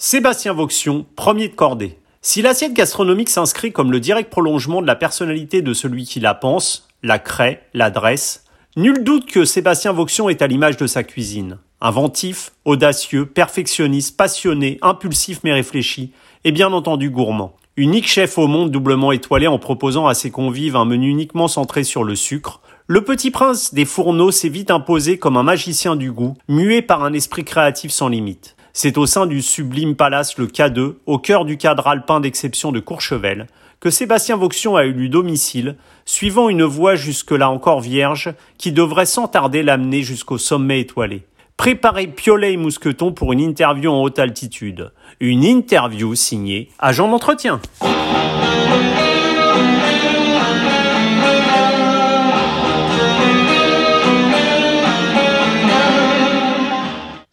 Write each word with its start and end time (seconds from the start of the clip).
Sébastien 0.00 0.52
Vauxion, 0.52 1.06
premier 1.16 1.48
de 1.48 1.56
cordée. 1.56 1.98
Si 2.22 2.40
l'assiette 2.40 2.72
gastronomique 2.72 3.28
s'inscrit 3.28 3.72
comme 3.72 3.90
le 3.90 3.98
direct 3.98 4.30
prolongement 4.30 4.80
de 4.80 4.86
la 4.86 4.94
personnalité 4.94 5.60
de 5.60 5.74
celui 5.74 6.04
qui 6.04 6.20
la 6.20 6.34
pense, 6.34 6.88
la 7.02 7.18
crée, 7.18 7.62
l'adresse, 7.74 8.44
nul 8.76 9.02
doute 9.02 9.26
que 9.26 9.44
Sébastien 9.44 9.92
Vauxion 9.92 10.28
est 10.28 10.40
à 10.40 10.46
l'image 10.46 10.76
de 10.76 10.86
sa 10.86 11.02
cuisine. 11.02 11.58
Inventif, 11.80 12.52
audacieux, 12.64 13.26
perfectionniste, 13.26 14.16
passionné, 14.16 14.78
impulsif 14.82 15.40
mais 15.42 15.52
réfléchi, 15.52 16.12
et 16.44 16.52
bien 16.52 16.72
entendu 16.72 17.10
gourmand. 17.10 17.56
Unique 17.76 18.06
chef 18.06 18.38
au 18.38 18.46
monde 18.46 18.70
doublement 18.70 19.10
étoilé 19.10 19.48
en 19.48 19.58
proposant 19.58 20.06
à 20.06 20.14
ses 20.14 20.30
convives 20.30 20.76
un 20.76 20.84
menu 20.84 21.10
uniquement 21.10 21.48
centré 21.48 21.82
sur 21.82 22.04
le 22.04 22.14
sucre, 22.14 22.60
le 22.86 23.02
petit 23.02 23.32
prince 23.32 23.74
des 23.74 23.84
fourneaux 23.84 24.30
s'est 24.30 24.48
vite 24.48 24.70
imposé 24.70 25.18
comme 25.18 25.36
un 25.36 25.42
magicien 25.42 25.96
du 25.96 26.12
goût, 26.12 26.36
muet 26.46 26.82
par 26.82 27.02
un 27.02 27.12
esprit 27.14 27.44
créatif 27.44 27.90
sans 27.90 28.08
limite. 28.08 28.54
C'est 28.72 28.98
au 28.98 29.06
sein 29.06 29.26
du 29.26 29.42
sublime 29.42 29.96
palace 29.96 30.38
le 30.38 30.46
K2, 30.46 30.94
au 31.06 31.18
cœur 31.18 31.44
du 31.44 31.56
cadre 31.56 31.86
alpin 31.86 32.20
d'exception 32.20 32.72
de 32.72 32.80
Courchevel, 32.80 33.46
que 33.80 33.90
Sébastien 33.90 34.36
Vauxion 34.36 34.76
a 34.76 34.84
eu 34.86 35.08
domicile, 35.08 35.76
suivant 36.04 36.48
une 36.48 36.64
voie 36.64 36.94
jusque-là 36.94 37.50
encore 37.50 37.80
vierge, 37.80 38.32
qui 38.58 38.72
devrait 38.72 39.06
sans 39.06 39.28
tarder 39.28 39.62
l'amener 39.62 40.02
jusqu'au 40.02 40.38
sommet 40.38 40.80
étoilé. 40.80 41.22
Préparez 41.56 42.06
piolet 42.06 42.52
et 42.52 42.56
mousqueton 42.56 43.12
pour 43.12 43.32
une 43.32 43.40
interview 43.40 43.90
en 43.90 44.00
haute 44.02 44.20
altitude. 44.20 44.92
Une 45.18 45.42
interview 45.42 46.14
signée 46.14 46.70
Agent 46.78 47.08
d'entretien. 47.08 47.60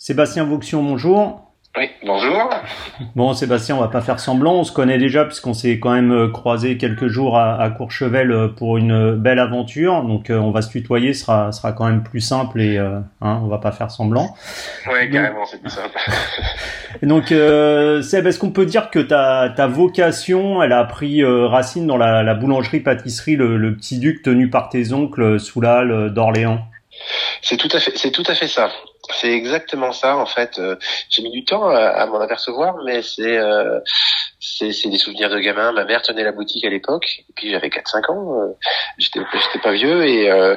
Sébastien 0.06 0.44
Vauxion, 0.44 0.84
bonjour. 0.84 1.42
Oui, 1.76 1.90
bonjour. 2.06 2.52
Bon, 3.16 3.34
Sébastien, 3.34 3.76
on 3.76 3.80
va 3.80 3.88
pas 3.88 4.02
faire 4.02 4.20
semblant. 4.20 4.54
On 4.54 4.64
se 4.64 4.72
connaît 4.72 5.00
déjà 5.00 5.26
puisqu'on 5.26 5.56
s'est 5.56 5.80
quand 5.80 5.94
même 5.94 6.12
euh, 6.12 6.30
croisé 6.30 6.78
quelques 6.78 7.08
jours 7.08 7.40
à, 7.40 7.68
Courchevel 7.72 8.32
euh, 8.32 8.48
pour 8.48 8.78
une 8.78 9.16
belle 9.16 9.40
aventure. 9.40 10.04
Donc, 10.04 10.30
euh, 10.30 10.38
on 10.38 10.52
va 10.52 10.62
se 10.62 10.70
tutoyer, 10.70 11.16
sera 11.16 11.52
sera 11.52 11.72
quand 11.72 11.88
même 11.88 12.04
plus 12.04 12.22
simple 12.22 12.62
et 12.62 12.78
euh, 12.78 13.00
hein, 13.20 13.42
on 13.44 13.48
va 13.48 13.58
pas 13.58 13.72
faire 13.72 13.90
semblant. 13.90 14.36
Oui, 14.94 15.10
carrément, 15.10 15.44
c'est 15.48 15.60
plus 15.60 15.72
simple. 15.72 15.98
donc, 17.02 17.32
euh, 17.32 18.04
Seb, 18.04 18.28
est-ce 18.28 18.38
qu'on 18.38 18.52
peut 18.52 18.68
dire 18.68 18.92
que 18.92 19.00
ta 19.00 19.50
ta 19.50 19.66
vocation, 19.66 20.62
elle 20.62 20.74
a 20.74 20.84
pris 20.84 21.26
racine 21.26 21.88
dans 21.88 21.98
la, 21.98 22.22
la 22.22 22.36
boulangerie-pâtisserie 22.36 23.38
le, 23.38 23.58
le, 23.58 23.76
Petit 23.76 23.98
Duc 23.98 24.22
tenu 24.22 24.52
par 24.52 24.70
tes 24.70 24.94
oncles 24.94 25.40
sous 25.40 25.62
l'Halle 25.62 26.14
d'Orléans? 26.14 26.60
C'est 27.42 27.58
tout 27.58 27.70
à 27.74 27.80
fait, 27.80 27.98
c'est 27.98 28.12
tout 28.12 28.24
à 28.28 28.36
fait 28.36 28.48
ça. 28.48 28.70
C'est 29.14 29.32
exactement 29.32 29.92
ça 29.92 30.18
en 30.18 30.26
fait. 30.26 30.58
Euh, 30.60 30.76
j'ai 31.10 31.22
mis 31.22 31.32
du 31.32 31.46
temps 31.46 31.68
à, 31.70 32.06
m'en 32.06 32.20
apercevoir, 32.20 32.78
mais 32.86 33.02
c'est 33.02 33.38
euh, 33.38 33.80
c'est 34.46 34.90
des 34.90 34.98
souvenirs 34.98 35.30
de 35.30 35.40
gamin. 35.40 35.72
Ma 35.72 35.86
mère 35.86 36.02
tenait 36.02 36.24
la 36.24 36.32
boutique 36.32 36.64
à 36.66 36.70
l'époque, 36.70 37.24
et 37.28 37.34
puis 37.36 37.52
j'avais 37.52 37.70
4-5 37.70 38.12
ans. 38.12 38.42
Euh, 38.42 38.54
j'étais 38.98 39.20
j'étais 39.34 39.60
pas 39.60 39.72
vieux 39.72 40.06
et 40.08 40.30
euh, 40.30 40.56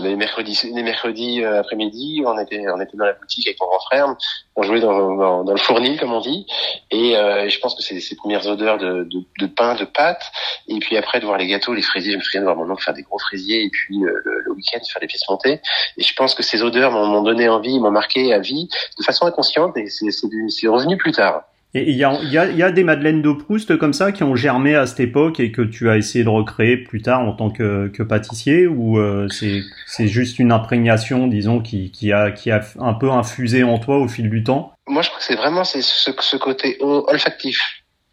les 0.00 0.16
mercredis 0.16 0.58
les 0.74 0.82
mercredis 0.82 1.44
après-midi, 1.44 2.22
on 2.24 2.38
était 2.38 2.64
on 2.68 2.80
était 2.80 2.96
dans 2.96 3.06
la 3.06 3.14
boutique 3.14 3.46
avec 3.46 3.60
mon 3.60 3.66
grand 3.66 3.80
frère. 3.80 4.14
On 4.56 4.62
jouait 4.62 4.80
dans, 4.80 5.44
dans, 5.44 5.52
le 5.52 5.58
fournil 5.58 6.00
comme 6.00 6.12
on 6.12 6.20
dit, 6.20 6.44
et 6.90 7.12
je 7.14 7.58
pense 7.60 7.76
que 7.76 7.82
c'est 7.82 8.00
ces 8.00 8.16
premières 8.16 8.46
odeurs 8.48 8.76
de, 8.78 9.04
de, 9.04 9.20
de, 9.38 9.46
pain, 9.46 9.76
de 9.76 9.84
pâte, 9.84 10.24
et 10.66 10.78
puis 10.80 10.96
après 10.96 11.20
de 11.20 11.26
voir 11.26 11.38
les 11.38 11.46
gâteaux, 11.46 11.74
les 11.74 11.82
fraisiers. 11.82 12.12
Je 12.12 12.18
me 12.18 12.22
souviens 12.22 12.40
de 12.40 12.46
voir 12.46 12.56
mon 12.56 12.68
oncle 12.68 12.82
faire 12.82 12.94
des 12.94 13.02
gros 13.02 13.20
fraisiers, 13.20 13.62
et 13.64 13.70
puis 13.70 13.98
le, 14.00 14.40
le 14.44 14.52
week-end 14.52 14.80
faire 14.92 15.00
des 15.00 15.06
pièces 15.06 15.28
montées. 15.28 15.60
Et 15.96 16.02
je 16.02 16.14
pense 16.14 16.34
que 16.34 16.42
ces 16.42 16.62
odeurs 16.62 16.90
m'ont 16.90 17.22
donné 17.22 17.48
envie 17.48 17.78
m'ont 17.78 17.90
marqué 17.90 18.32
à 18.32 18.38
vie 18.38 18.68
de 18.98 19.04
façon 19.04 19.26
inconsciente 19.26 19.76
et 19.76 19.86
c'est 19.88 20.68
revenu 20.68 20.96
plus 20.96 21.12
tard. 21.12 21.44
Et 21.74 21.90
il 21.90 21.96
y 21.96 22.04
a, 22.04 22.14
y, 22.22 22.38
a, 22.38 22.46
y 22.46 22.62
a, 22.62 22.70
des 22.70 22.82
Madeleines 22.82 23.20
de 23.20 23.30
Proust 23.30 23.76
comme 23.76 23.92
ça 23.92 24.10
qui 24.10 24.22
ont 24.22 24.34
germé 24.34 24.74
à 24.74 24.86
cette 24.86 25.00
époque 25.00 25.38
et 25.38 25.52
que 25.52 25.60
tu 25.60 25.90
as 25.90 25.98
essayé 25.98 26.24
de 26.24 26.30
recréer 26.30 26.78
plus 26.78 27.02
tard 27.02 27.20
en 27.20 27.32
tant 27.32 27.50
que, 27.50 27.88
que 27.88 28.02
pâtissier 28.02 28.66
ou 28.66 28.98
euh, 28.98 29.28
c'est 29.28 30.08
juste 30.08 30.38
une 30.38 30.50
imprégnation, 30.50 31.26
disons, 31.26 31.60
qui, 31.60 31.90
qui, 31.90 32.10
a, 32.12 32.30
qui 32.30 32.50
a 32.50 32.62
un 32.78 32.94
peu 32.94 33.10
infusé 33.10 33.64
en 33.64 33.78
toi 33.78 33.98
au 33.98 34.08
fil 34.08 34.30
du 34.30 34.42
temps? 34.44 34.72
Moi, 34.86 35.02
je 35.02 35.08
crois 35.08 35.18
que 35.18 35.24
c'est 35.24 35.36
vraiment 35.36 35.64
ce, 35.64 35.82
ce 35.82 36.36
côté 36.36 36.78
olfactif 36.80 37.60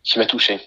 qui 0.04 0.20
m'a 0.20 0.26
touché. 0.26 0.60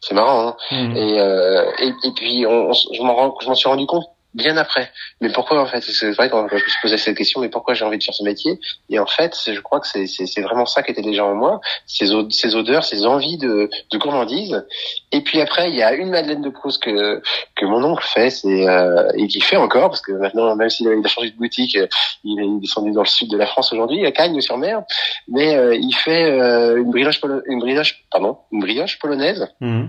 C'est 0.00 0.14
marrant. 0.14 0.56
Hein 0.70 0.88
mmh. 0.88 0.96
et, 0.96 1.20
euh, 1.20 1.70
et, 1.78 1.88
et, 1.88 2.12
puis, 2.16 2.46
on, 2.46 2.72
je 2.72 3.02
m'en 3.02 3.54
suis 3.54 3.68
rendu 3.68 3.86
compte 3.86 4.06
bien 4.34 4.56
après. 4.56 4.90
Mais 5.20 5.30
pourquoi 5.30 5.60
en 5.60 5.66
fait 5.66 5.82
C'est 5.82 6.10
vrai 6.12 6.30
quand 6.30 6.46
je 6.48 6.54
me 6.54 6.60
suis 6.60 6.80
posé 6.82 6.98
cette 6.98 7.16
question, 7.16 7.40
mais 7.40 7.48
pourquoi 7.48 7.74
j'ai 7.74 7.84
envie 7.84 7.98
de 7.98 8.02
faire 8.02 8.14
ce 8.14 8.24
métier? 8.24 8.58
Et 8.88 8.98
en 8.98 9.06
fait, 9.06 9.36
je 9.46 9.60
crois 9.60 9.80
que 9.80 9.86
c'est 9.86 10.40
vraiment 10.42 10.66
ça 10.66 10.82
qui 10.82 10.92
était 10.92 11.02
déjà 11.02 11.24
en 11.24 11.34
moi, 11.34 11.60
ces, 11.86 12.06
ces 12.30 12.54
odeurs, 12.54 12.84
ces 12.84 13.06
envies 13.06 13.38
de, 13.38 13.70
de 13.90 13.98
gourmandise. 13.98 14.64
Et 15.12 15.22
puis 15.22 15.40
après, 15.40 15.70
il 15.70 15.76
y 15.76 15.82
a 15.82 15.92
une 15.94 16.10
Madeleine 16.10 16.42
de 16.42 16.50
Proust 16.50 16.82
que 16.82 17.22
que 17.56 17.66
mon 17.66 17.82
oncle 17.84 18.04
fait, 18.04 18.30
c'est 18.30 18.68
euh, 18.68 19.08
et 19.14 19.26
qui 19.26 19.40
fait 19.40 19.56
encore 19.56 19.90
parce 19.90 20.00
que 20.00 20.12
maintenant, 20.12 20.54
même 20.56 20.70
s'il 20.70 20.88
a, 20.88 21.08
changé 21.08 21.30
de 21.30 21.36
boutique, 21.36 21.76
il 22.24 22.40
est 22.40 22.60
descendu 22.60 22.92
dans 22.92 23.02
le 23.02 23.06
sud 23.06 23.30
de 23.30 23.36
la 23.36 23.46
France 23.46 23.72
aujourd'hui, 23.72 24.06
à 24.06 24.12
Cagnes-sur-Mer, 24.12 24.82
mais 25.28 25.56
euh, 25.56 25.74
il 25.74 25.92
fait 25.94 26.24
euh, 26.24 26.78
une 26.78 26.90
brioche 26.90 27.20
une 27.46 27.60
brioche 27.60 28.04
pardon 28.10 28.38
une 28.52 28.60
brioche 28.60 28.98
polonaise. 28.98 29.48
Mmh. 29.60 29.86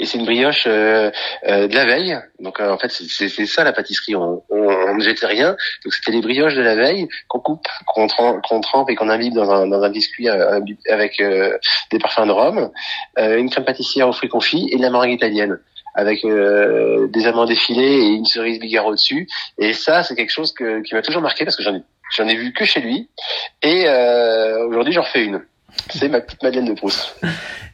Et 0.00 0.06
c'est 0.06 0.18
une 0.18 0.24
brioche 0.24 0.66
de 0.66 1.12
la 1.44 1.84
veille. 1.84 2.18
Donc 2.38 2.60
en 2.60 2.78
fait, 2.78 2.90
c'est 2.90 3.46
ça 3.46 3.64
la 3.68 3.72
pâtisserie. 3.72 4.16
On, 4.16 4.42
ne 4.50 5.02
jetait 5.02 5.26
rien. 5.26 5.56
Donc 5.84 5.94
c'était 5.94 6.12
les 6.12 6.20
brioches 6.20 6.54
de 6.54 6.62
la 6.62 6.74
veille 6.74 7.08
qu'on 7.28 7.40
coupe, 7.40 7.66
qu'on 7.86 8.06
trempe, 8.06 8.90
et 8.90 8.94
qu'on 8.94 9.08
imbibe 9.08 9.34
dans 9.34 9.50
un, 9.50 9.90
biscuit 9.90 10.28
euh, 10.28 10.60
avec 10.90 11.20
euh, 11.20 11.56
des 11.90 11.98
parfums 11.98 12.26
de 12.26 12.32
rhum, 12.32 12.70
euh, 13.18 13.38
une 13.38 13.50
crème 13.50 13.64
pâtissière 13.64 14.08
aux 14.08 14.12
fruits 14.12 14.28
confits 14.28 14.68
et 14.72 14.76
de 14.76 14.82
la 14.82 14.90
meringue 14.90 15.12
italienne 15.12 15.58
avec 15.94 16.22
des 16.22 17.26
amandes 17.26 17.50
effilées 17.50 18.04
et 18.04 18.06
une 18.10 18.24
cerise 18.24 18.60
bigarro 18.60 18.92
dessus. 18.92 19.26
Et 19.58 19.72
ça, 19.72 20.04
c'est 20.04 20.14
quelque 20.14 20.30
chose 20.30 20.54
qui 20.54 20.94
m'a 20.94 21.02
toujours 21.02 21.22
marqué 21.22 21.44
parce 21.44 21.56
que 21.56 21.64
j'en 21.64 21.74
ai, 21.74 21.82
j'en 22.16 22.28
ai 22.28 22.36
vu 22.36 22.52
que 22.52 22.64
chez 22.64 22.80
lui. 22.80 23.08
Et 23.62 23.88
aujourd'hui, 24.68 24.92
j'en 24.92 25.02
refais 25.02 25.24
une. 25.24 25.42
C'est 25.90 26.08
ma 26.08 26.20
petite 26.20 26.42
Madeleine 26.42 26.66
de 26.66 26.72
Proust. 26.74 27.20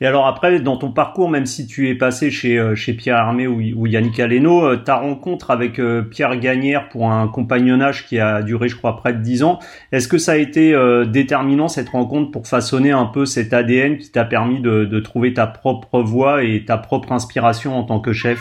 Et 0.00 0.06
alors 0.06 0.26
après, 0.26 0.58
dans 0.60 0.76
ton 0.76 0.90
parcours, 0.90 1.28
même 1.28 1.46
si 1.46 1.66
tu 1.66 1.88
es 1.88 1.94
passé 1.94 2.30
chez, 2.30 2.58
euh, 2.58 2.74
chez 2.74 2.92
Pierre 2.92 3.16
Armé 3.16 3.46
ou, 3.46 3.60
ou 3.76 3.86
Yannick 3.86 4.18
Aleno, 4.18 4.64
euh, 4.64 4.76
ta 4.76 4.96
rencontre 4.96 5.50
avec 5.50 5.78
euh, 5.78 6.02
Pierre 6.02 6.36
Gagnère 6.36 6.88
pour 6.88 7.10
un 7.10 7.28
compagnonnage 7.28 8.06
qui 8.06 8.18
a 8.18 8.42
duré, 8.42 8.68
je 8.68 8.76
crois, 8.76 8.96
près 8.96 9.12
de 9.12 9.18
dix 9.18 9.44
ans, 9.44 9.60
est-ce 9.92 10.08
que 10.08 10.18
ça 10.18 10.32
a 10.32 10.36
été 10.36 10.74
déterminant 11.06 11.68
cette 11.68 11.88
rencontre 11.88 12.30
pour 12.30 12.46
façonner 12.46 12.90
un 12.90 13.06
peu 13.06 13.26
cet 13.26 13.52
ADN 13.52 13.98
qui 13.98 14.10
t'a 14.10 14.24
permis 14.24 14.60
de, 14.60 14.84
de 14.84 15.00
trouver 15.00 15.32
ta 15.32 15.46
propre 15.46 16.00
voie 16.00 16.44
et 16.44 16.64
ta 16.64 16.78
propre 16.78 17.12
inspiration 17.12 17.78
en 17.78 17.84
tant 17.84 18.00
que 18.00 18.12
chef? 18.12 18.40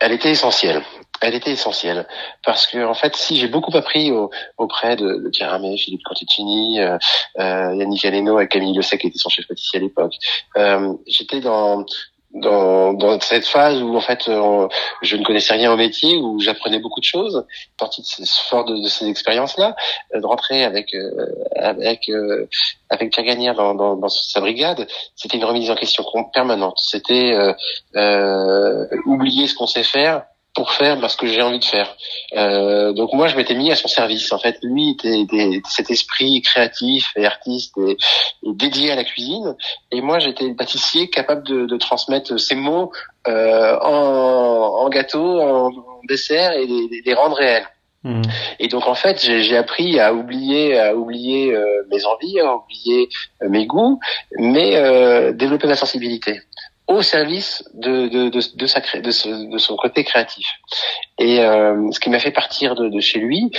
Elle 0.00 0.12
était 0.12 0.30
essentielle 0.30 0.82
elle 1.20 1.34
était 1.34 1.52
essentielle. 1.52 2.06
Parce 2.44 2.66
que 2.66 2.84
en 2.84 2.94
fait, 2.94 3.16
si 3.16 3.36
j'ai 3.36 3.48
beaucoup 3.48 3.76
appris 3.76 4.12
auprès 4.58 4.96
de, 4.96 5.22
de 5.24 5.28
Pierre 5.30 5.54
Armé, 5.54 5.76
Philippe 5.76 6.02
Conticini, 6.04 6.80
euh, 6.80 6.98
euh, 7.38 7.74
Yannick 7.74 8.04
Aleno 8.04 8.40
et 8.40 8.48
Camille 8.48 8.74
Le 8.74 8.82
Sec 8.82 9.00
qui 9.00 9.08
était 9.08 9.18
son 9.18 9.28
chef 9.28 9.46
pâtissier 9.46 9.78
à 9.78 9.82
l'époque, 9.82 10.14
euh, 10.56 10.92
j'étais 11.06 11.40
dans 11.40 11.84
dans, 12.36 12.92
dans 12.92 13.18
cette 13.20 13.46
phase 13.46 13.82
où 13.82 13.96
en 13.96 14.00
fait 14.00 14.28
euh, 14.28 14.68
je 15.02 15.16
ne 15.16 15.24
connaissais 15.24 15.54
rien 15.54 15.72
au 15.72 15.76
métier, 15.76 16.16
où 16.16 16.38
j'apprenais 16.40 16.78
beaucoup 16.78 17.00
de 17.00 17.04
choses, 17.04 17.46
partie 17.78 18.02
de 18.02 18.06
ces, 18.06 18.24
fort 18.48 18.64
de, 18.64 18.76
de 18.76 18.88
ces 18.88 19.08
expériences-là, 19.08 19.74
euh, 20.14 20.20
de 20.20 20.26
rentrer 20.26 20.64
avec 20.64 20.94
euh, 20.94 21.10
avec 21.56 22.10
avec 22.90 23.12
Pierre 23.12 23.26
Gagnère 23.26 23.54
dans, 23.54 23.74
dans, 23.74 23.96
dans, 23.96 24.08
sa 24.08 24.40
brigade, 24.40 24.86
c'était 25.14 25.38
une 25.38 25.44
remise 25.44 25.70
en 25.70 25.76
question 25.76 26.04
permanente. 26.32 26.78
C'était 26.78 27.36
oublier 29.06 29.46
ce 29.46 29.54
qu'on 29.54 29.66
sait 29.66 29.82
faire 29.82 30.24
pour 30.56 30.72
faire 30.72 30.98
bah, 30.98 31.08
ce 31.10 31.18
que 31.18 31.26
j'ai 31.26 31.42
envie 31.42 31.58
de 31.58 31.64
faire. 31.64 31.94
Euh, 32.34 32.92
donc 32.94 33.12
moi, 33.12 33.28
je 33.28 33.36
m'étais 33.36 33.54
mis 33.54 33.70
à 33.70 33.76
son 33.76 33.88
service. 33.88 34.32
En 34.32 34.38
fait, 34.38 34.56
lui 34.62 34.90
était, 34.90 35.20
était 35.20 35.60
cet 35.68 35.90
esprit 35.90 36.40
créatif 36.40 37.12
et 37.14 37.26
artiste 37.26 37.76
et, 37.76 37.96
dédié 38.42 38.90
à 38.90 38.96
la 38.96 39.04
cuisine, 39.04 39.54
et 39.92 40.00
moi, 40.00 40.18
j'étais 40.18 40.52
pâtissier 40.54 41.10
capable 41.10 41.46
de, 41.46 41.66
de, 41.66 41.76
transmettre 41.76 42.40
ses 42.40 42.54
mots 42.54 42.90
euh, 43.28 43.76
en, 43.82 44.84
en, 44.84 44.88
gâteau, 44.88 45.40
en, 45.40 45.70
dessert 46.08 46.52
et 46.52 46.66
les, 46.66 47.02
les 47.04 47.14
rendre 47.14 47.36
réels. 47.36 47.66
Mmh. 48.06 48.22
Et 48.60 48.68
donc 48.68 48.86
en 48.86 48.94
fait, 48.94 49.18
j'ai 49.20 49.56
appris 49.56 49.98
à 49.98 50.14
oublier, 50.14 50.78
à 50.78 50.94
oublier 50.94 51.52
euh, 51.52 51.82
mes 51.90 52.04
envies, 52.04 52.38
à 52.38 52.54
oublier 52.54 53.08
euh, 53.42 53.48
mes 53.48 53.66
goûts, 53.66 53.98
mais 54.38 54.76
euh, 54.76 55.32
développer 55.32 55.66
ma 55.66 55.74
sensibilité 55.74 56.40
au 56.88 57.02
service 57.02 57.64
de, 57.74 58.08
de, 58.08 58.28
de, 58.28 58.40
de, 58.56 58.66
sa, 58.66 58.80
de, 58.80 59.50
de 59.50 59.58
son 59.58 59.76
côté 59.76 60.04
créatif. 60.04 60.46
Et 61.18 61.40
euh, 61.40 61.90
ce 61.90 61.98
qui 61.98 62.10
m'a 62.10 62.20
fait 62.20 62.30
partir 62.30 62.74
de 62.74 63.00
chez 63.00 63.18
lui, 63.18 63.50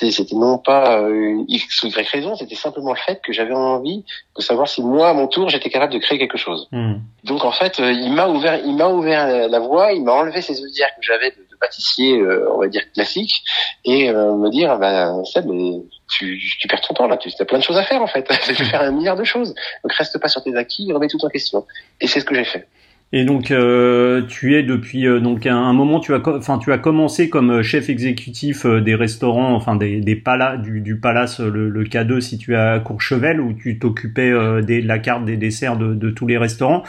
c'était 0.00 0.36
non 0.36 0.58
pas 0.58 1.00
une 1.00 1.44
X 1.48 1.82
ou 1.82 1.88
Y 1.88 2.08
raison, 2.08 2.36
c'était 2.36 2.54
simplement 2.54 2.92
le 2.92 2.98
fait 2.98 3.20
que 3.22 3.32
j'avais 3.32 3.54
envie 3.54 4.04
de 4.36 4.42
savoir 4.42 4.68
si 4.68 4.82
moi, 4.82 5.08
à 5.10 5.12
mon 5.12 5.26
tour, 5.26 5.48
j'étais 5.48 5.70
capable 5.70 5.92
de 5.92 5.98
créer 5.98 6.18
quelque 6.18 6.38
chose. 6.38 6.68
Hmm. 6.72 6.98
Donc 7.24 7.44
en 7.44 7.52
fait, 7.52 7.78
il 7.78 8.12
m'a 8.12 8.28
ouvert, 8.28 8.60
il 8.64 8.76
m'a 8.76 8.88
ouvert 8.88 9.48
la 9.48 9.58
voie, 9.58 9.92
il 9.92 10.04
m'a 10.04 10.12
enlevé 10.12 10.40
ces 10.40 10.62
œillères 10.62 10.94
que 10.96 11.02
j'avais 11.02 11.30
de, 11.30 11.36
de 11.36 11.56
pâtissier, 11.60 12.22
on 12.22 12.58
va 12.58 12.68
dire 12.68 12.82
classique, 12.92 13.42
et 13.84 14.12
me 14.12 14.50
dire, 14.50 14.78
bah, 14.78 15.12
Seb, 15.24 15.46
mais 15.46 15.80
tu, 16.08 16.40
tu 16.60 16.68
perds 16.68 16.80
ton 16.80 16.94
temps 16.94 17.06
là, 17.06 17.16
tu 17.16 17.30
as 17.38 17.44
plein 17.44 17.58
de 17.58 17.64
choses 17.64 17.76
à 17.76 17.82
faire 17.82 18.02
en 18.02 18.06
fait, 18.06 18.28
tu 18.46 18.54
peux 18.54 18.64
faire 18.64 18.82
un 18.82 18.90
milliard 18.90 19.16
de 19.16 19.24
choses. 19.24 19.54
Donc 19.82 19.92
reste 19.92 20.18
pas 20.18 20.28
sur 20.28 20.42
tes 20.42 20.56
acquis, 20.56 20.92
remets 20.92 21.08
tout 21.08 21.24
en 21.24 21.28
question. 21.28 21.66
Et 22.00 22.06
c'est 22.06 22.20
ce 22.20 22.24
que 22.24 22.34
j'ai 22.34 22.44
fait. 22.44 22.66
Et 23.10 23.24
donc 23.24 23.50
euh, 23.50 24.20
tu 24.28 24.54
es 24.54 24.62
depuis 24.62 25.06
euh, 25.06 25.18
donc 25.18 25.46
un, 25.46 25.72
moment 25.72 25.98
tu 25.98 26.12
as 26.12 26.20
enfin 26.26 26.58
tu 26.58 26.70
as 26.72 26.78
commencé 26.78 27.30
comme 27.30 27.50
euh, 27.50 27.62
chef 27.62 27.88
exécutif 27.88 28.66
des 28.66 28.94
restaurants 28.94 29.54
enfin 29.54 29.76
des, 29.76 30.02
des 30.02 30.22
du, 30.62 30.82
du 30.82 30.96
palace 30.96 31.40
le, 31.40 31.70
le, 31.70 31.84
K2 31.84 32.20
situé 32.20 32.54
à 32.54 32.78
Courchevel 32.80 33.40
où 33.40 33.54
tu 33.54 33.78
t'occupais 33.78 34.30
de 34.30 34.86
la 34.86 34.98
carte 34.98 35.24
des 35.24 35.38
desserts 35.38 35.78
de, 35.78 35.94
de, 35.94 36.10
tous 36.10 36.26
les 36.26 36.36
restaurants. 36.36 36.82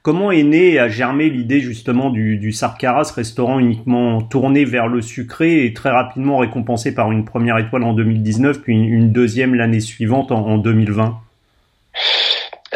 Comment 0.00 0.30
est 0.30 0.44
née 0.44 0.72
et 0.74 0.78
a 0.78 0.88
germé 0.88 1.28
l'idée 1.28 1.60
justement 1.60 2.08
du, 2.08 2.38
du 2.38 2.52
Sarkaras, 2.52 3.12
restaurant 3.14 3.58
uniquement 3.58 4.22
tourné 4.22 4.64
vers 4.64 4.88
le 4.88 5.02
sucré 5.02 5.66
et 5.66 5.74
très 5.74 5.90
rapidement 5.90 6.38
récompensé 6.38 6.94
par 6.94 7.12
une 7.12 7.26
première 7.26 7.58
étoile 7.58 7.82
en 7.82 7.92
2019 7.92 8.62
puis 8.62 8.72
une, 8.72 9.12
deuxième 9.12 9.54
l'année 9.54 9.80
suivante 9.80 10.32
en, 10.32 10.46
en 10.46 10.56
2020 10.56 11.20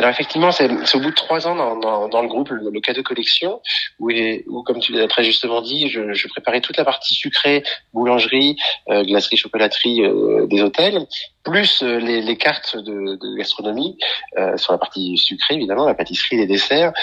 alors 0.00 0.12
effectivement, 0.12 0.50
c'est 0.50 0.67
au 0.94 1.00
bout 1.00 1.11
de 1.11 1.14
trois 1.14 1.47
ans 1.47 1.55
dans, 1.55 1.76
dans, 1.76 2.08
dans 2.08 2.23
le 2.23 2.29
groupe, 2.29 2.49
le, 2.49 2.70
le, 2.70 2.81
cas 2.81 2.94
de 2.94 3.02
collection, 3.02 3.61
où, 3.99 4.11
où 4.47 4.62
comme 4.62 4.79
tu 4.81 4.93
l'as 4.93 5.06
très 5.08 5.23
justement 5.25 5.61
dit, 5.61 5.91
je, 5.91 6.14
je, 6.14 6.26
préparais 6.29 6.62
toute 6.62 6.79
la 6.79 6.87
partie 6.87 7.12
sucrée, 7.12 7.62
boulangerie, 7.93 8.56
euh, 8.88 9.05
glacerie, 9.05 9.37
chocolaterie 9.37 10.00
euh, 10.00 10.47
des 10.47 10.62
hôtels, 10.62 11.06
plus 11.44 11.82
euh, 11.82 11.99
les, 11.99 12.23
les, 12.23 12.37
cartes 12.38 12.79
de, 12.79 13.17
de 13.17 13.37
gastronomie 13.37 13.99
euh, 14.38 14.56
sur 14.56 14.73
la 14.73 14.79
partie 14.79 15.19
sucrée, 15.19 15.56
évidemment, 15.56 15.85
la 15.85 15.93
pâtisserie, 15.93 16.38
les 16.38 16.47
desserts, 16.47 16.94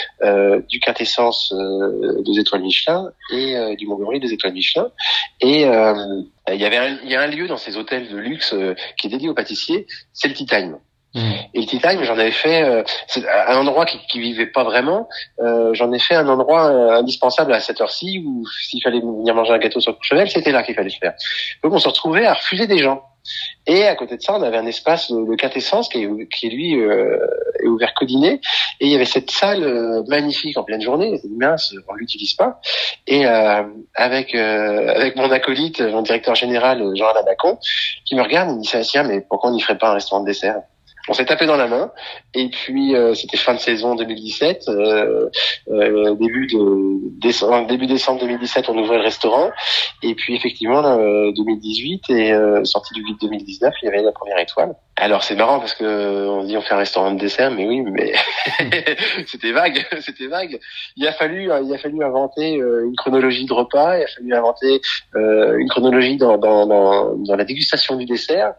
du 0.67 0.79
quintessence 0.79 1.53
deux 1.53 2.39
étoiles 2.39 2.63
Michelin 2.63 3.11
et 3.31 3.75
du 3.75 3.85
Montgomery 3.85 4.19
des 4.19 4.33
étoiles 4.33 4.53
Michelin. 4.53 4.89
Et 5.41 5.61
il 5.61 6.59
y 6.59 6.65
avait 6.65 6.77
un, 6.77 6.97
y 7.03 7.15
a 7.15 7.21
un 7.21 7.27
lieu 7.27 7.47
dans 7.47 7.57
ces 7.57 7.77
hôtels 7.77 8.09
de 8.09 8.17
luxe 8.17 8.55
qui 8.97 9.05
est 9.05 9.09
dédié 9.11 9.29
aux 9.29 9.35
pâtissiers, 9.35 9.85
c'est 10.13 10.27
le 10.27 10.33
Tea 10.33 10.47
Time. 10.47 10.79
Mm. 11.13 11.19
Et 11.53 11.61
le 11.61 11.65
tea 11.65 11.79
time, 11.79 12.03
j'en 12.03 12.17
avais 12.17 12.31
fait 12.31 12.63
euh, 12.63 12.83
un 13.47 13.57
endroit 13.57 13.85
qui, 13.85 13.97
qui 14.07 14.19
vivait 14.19 14.47
pas 14.47 14.63
vraiment. 14.63 15.07
Euh, 15.39 15.73
j'en 15.73 15.91
ai 15.91 15.99
fait 15.99 16.15
un 16.15 16.27
endroit 16.27 16.69
euh, 16.69 16.99
indispensable 16.99 17.53
à 17.53 17.59
cette 17.59 17.81
heure-ci 17.81 18.23
où 18.25 18.45
s'il 18.61 18.81
fallait 18.83 18.99
venir 18.99 19.33
manger 19.33 19.53
un 19.53 19.59
gâteau 19.59 19.79
sur 19.79 19.95
Courchevel, 19.95 20.29
c'était 20.29 20.51
là 20.51 20.63
qu'il 20.63 20.75
fallait 20.75 20.89
le 20.89 20.99
faire. 20.99 21.13
Donc 21.63 21.73
on 21.73 21.79
se 21.79 21.87
retrouvait 21.87 22.25
à 22.25 22.33
refuser 22.33 22.67
des 22.67 22.79
gens. 22.79 23.01
Et 23.65 23.85
à 23.85 23.95
côté 23.95 24.15
de 24.15 24.21
ça, 24.21 24.35
on 24.35 24.41
avait 24.41 24.57
un 24.57 24.65
espace 24.65 25.11
de 25.11 25.35
quintessence 25.35 25.89
qui 25.89 26.07
qui 26.29 26.49
lui 26.49 26.79
euh, 26.79 27.17
est 27.61 27.67
ouvert 27.67 27.93
qu'au 27.93 28.05
dîner. 28.05 28.39
Et 28.79 28.85
il 28.85 28.89
y 28.89 28.95
avait 28.95 29.05
cette 29.05 29.31
salle 29.31 29.63
euh, 29.63 30.03
magnifique 30.07 30.57
en 30.57 30.63
pleine 30.63 30.81
journée. 30.81 31.19
mince, 31.29 31.73
on 31.87 31.93
l'utilise 31.95 32.33
pas. 32.33 32.61
Et 33.05 33.25
euh, 33.25 33.63
avec 33.95 34.33
avec 34.33 35.15
mon 35.15 35.29
acolyte, 35.31 35.81
mon 35.81 36.01
directeur 36.01 36.35
général 36.35 36.83
Jean-Alain 36.95 37.23
Bacon, 37.23 37.57
qui 38.05 38.15
me 38.15 38.21
regarde, 38.21 38.49
il 38.51 38.57
me 38.57 38.61
dit 38.61 38.87
tiens, 38.87 39.03
mais 39.03 39.21
pourquoi 39.21 39.49
on 39.49 39.53
n'y 39.53 39.61
ferait 39.61 39.77
pas 39.77 39.89
un 39.89 39.93
restaurant 39.93 40.21
de 40.21 40.27
dessert? 40.27 40.61
On 41.07 41.13
s'est 41.13 41.25
tapé 41.25 41.45
dans 41.45 41.57
la 41.57 41.67
main. 41.67 41.91
Et 42.33 42.49
puis 42.49 42.95
euh, 42.95 43.13
c'était 43.13 43.37
fin 43.37 43.53
de 43.53 43.59
saison 43.59 43.95
2017, 43.95 44.65
euh, 44.67 45.29
euh, 45.69 46.15
début 46.15 46.47
de 46.47 47.19
décembre, 47.19 47.67
début 47.67 47.87
décembre 47.87 48.21
2017, 48.21 48.69
on 48.69 48.77
ouvrait 48.77 48.97
le 48.97 49.03
restaurant. 49.03 49.49
Et 50.03 50.15
puis 50.15 50.35
effectivement, 50.35 50.81
2018 50.81 52.09
et 52.09 52.33
sortie 52.63 52.93
du 52.93 53.03
vide 53.03 53.17
2019, 53.21 53.73
il 53.81 53.85
y 53.85 53.89
avait 53.89 54.01
la 54.01 54.11
première 54.11 54.39
étoile. 54.39 54.75
Alors 54.99 55.23
c'est 55.23 55.35
marrant 55.35 55.59
parce 55.59 55.75
que 55.75 56.27
on 56.27 56.43
dit 56.43 56.57
on 56.57 56.61
fait 56.61 56.73
un 56.73 56.79
restaurant 56.79 57.11
de 57.11 57.19
dessert, 57.19 57.51
mais 57.51 57.67
oui, 57.67 57.81
mais 57.81 58.13
c'était 59.27 59.51
vague, 59.51 59.85
c'était 60.01 60.25
vague. 60.25 60.59
Il 60.95 61.07
a 61.07 61.11
fallu, 61.11 61.43
il 61.43 61.73
a 61.73 61.77
fallu 61.77 62.03
inventer 62.03 62.53
une 62.53 62.95
chronologie 62.95 63.45
de 63.45 63.53
repas, 63.53 63.97
il 63.97 64.03
a 64.03 64.07
fallu 64.07 64.33
inventer 64.33 64.81
une 65.13 65.69
chronologie 65.69 66.17
dans, 66.17 66.39
dans, 66.39 66.65
dans, 66.65 67.15
dans 67.15 67.35
la 67.35 67.45
dégustation 67.45 67.95
du 67.95 68.05
dessert, 68.05 68.53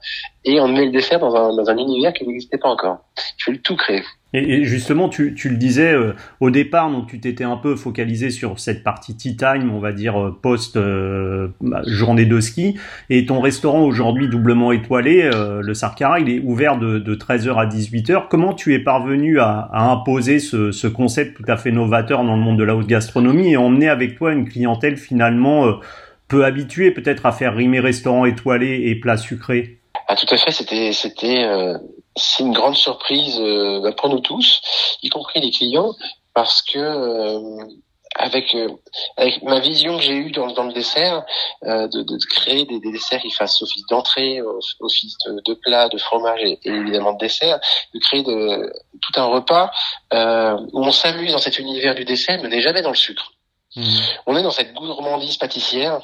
et 0.44 0.60
on 0.60 0.68
met 0.68 0.84
le 0.84 0.92
dessert 0.92 1.18
dans 1.18 1.34
un, 1.34 1.56
dans 1.56 1.68
un 1.68 1.76
univers 1.76 2.12
qui 2.12 2.24
n'existait 2.24 2.58
pas 2.58 2.68
encore. 2.68 2.98
Il 3.38 3.42
faut 3.42 3.50
le 3.50 3.60
tout 3.60 3.76
créer. 3.76 4.04
Et, 4.34 4.64
justement, 4.64 5.08
tu, 5.08 5.34
tu, 5.34 5.48
le 5.48 5.56
disais 5.56 5.94
euh, 5.94 6.12
au 6.40 6.50
départ, 6.50 6.90
donc 6.90 7.08
tu 7.08 7.18
t'étais 7.18 7.44
un 7.44 7.56
peu 7.56 7.76
focalisé 7.76 8.28
sur 8.28 8.60
cette 8.60 8.84
partie 8.84 9.16
tea 9.16 9.36
time, 9.36 9.70
on 9.72 9.78
va 9.78 9.92
dire 9.92 10.20
euh, 10.20 10.38
post 10.42 10.76
euh, 10.76 11.48
bah, 11.62 11.80
journée 11.86 12.26
de 12.26 12.38
ski. 12.38 12.78
Et 13.08 13.24
ton 13.24 13.40
restaurant 13.40 13.80
aujourd'hui 13.80 14.28
doublement 14.28 14.70
étoilé, 14.70 15.30
le 15.62 15.74
Sarkara, 15.74 16.20
il 16.20 16.28
est 16.28 16.40
ouvert 16.40 16.78
de, 16.78 16.98
de 16.98 17.14
13h 17.14 17.54
à 17.54 17.66
18h. 17.66 18.24
Comment 18.28 18.52
tu 18.52 18.74
es 18.74 18.78
parvenu 18.78 19.40
à, 19.40 19.68
à 19.72 19.90
imposer 19.90 20.40
ce, 20.40 20.72
ce, 20.72 20.86
concept 20.86 21.36
tout 21.36 21.50
à 21.50 21.56
fait 21.56 21.70
novateur 21.70 22.22
dans 22.22 22.36
le 22.36 22.42
monde 22.42 22.58
de 22.58 22.64
la 22.64 22.76
haute 22.76 22.86
gastronomie 22.86 23.52
et 23.52 23.56
emmener 23.56 23.88
avec 23.88 24.16
toi 24.16 24.32
une 24.32 24.46
clientèle 24.46 24.96
finalement 24.96 25.78
peu 26.28 26.44
habituée 26.44 26.90
peut-être 26.90 27.24
à 27.24 27.32
faire 27.32 27.54
rimer 27.54 27.80
restaurant 27.80 28.26
étoilé 28.26 28.82
et 28.86 28.94
plats 28.94 29.16
sucrés 29.16 29.77
ah, 30.08 30.16
tout 30.16 30.26
à 30.30 30.38
fait. 30.38 30.50
C'était, 30.50 30.92
c'était, 30.94 31.44
euh, 31.44 31.76
c'est 32.16 32.42
une 32.42 32.54
grande 32.54 32.76
surprise 32.76 33.38
euh, 33.38 33.80
bah, 33.82 33.92
pour 33.92 34.08
nous 34.08 34.20
tous, 34.20 34.62
y 35.02 35.10
compris 35.10 35.40
les 35.40 35.50
clients, 35.50 35.94
parce 36.32 36.62
que 36.62 36.78
euh, 36.78 37.64
avec 38.14 38.56
avec 39.18 39.42
ma 39.42 39.60
vision 39.60 39.98
que 39.98 40.02
j'ai 40.02 40.14
eue 40.14 40.32
dans, 40.32 40.46
dans 40.48 40.64
le 40.64 40.72
dessert, 40.72 41.24
de, 41.62 42.02
de, 42.02 42.26
créer 42.30 42.64
des, 42.64 42.80
des, 42.80 42.90
desserts 42.90 43.20
qui 43.20 43.30
fassent 43.30 43.60
office 43.62 43.84
d'entrée, 43.90 44.40
office 44.80 45.14
de, 45.26 45.42
de 45.44 45.54
plat, 45.54 45.88
de 45.88 45.98
fromage 45.98 46.40
et, 46.42 46.58
évidemment 46.64 47.12
de 47.12 47.18
dessert, 47.18 47.60
de 47.94 48.00
créer 48.00 48.22
de, 48.22 48.72
tout 49.02 49.20
un 49.20 49.26
repas 49.26 49.70
où 50.10 50.84
on 50.84 50.90
s'amuse 50.90 51.32
dans 51.32 51.38
cet 51.38 51.58
univers 51.58 51.94
du 51.94 52.04
dessert, 52.06 52.40
mais 52.42 52.48
n'est 52.48 52.62
jamais 52.62 52.82
dans 52.82 52.90
le 52.90 52.96
sucre. 52.96 53.30
On 54.26 54.36
est 54.36 54.42
dans 54.42 54.50
cette 54.50 54.72
gourmandise 54.74 55.36
pâtissière 55.36 56.00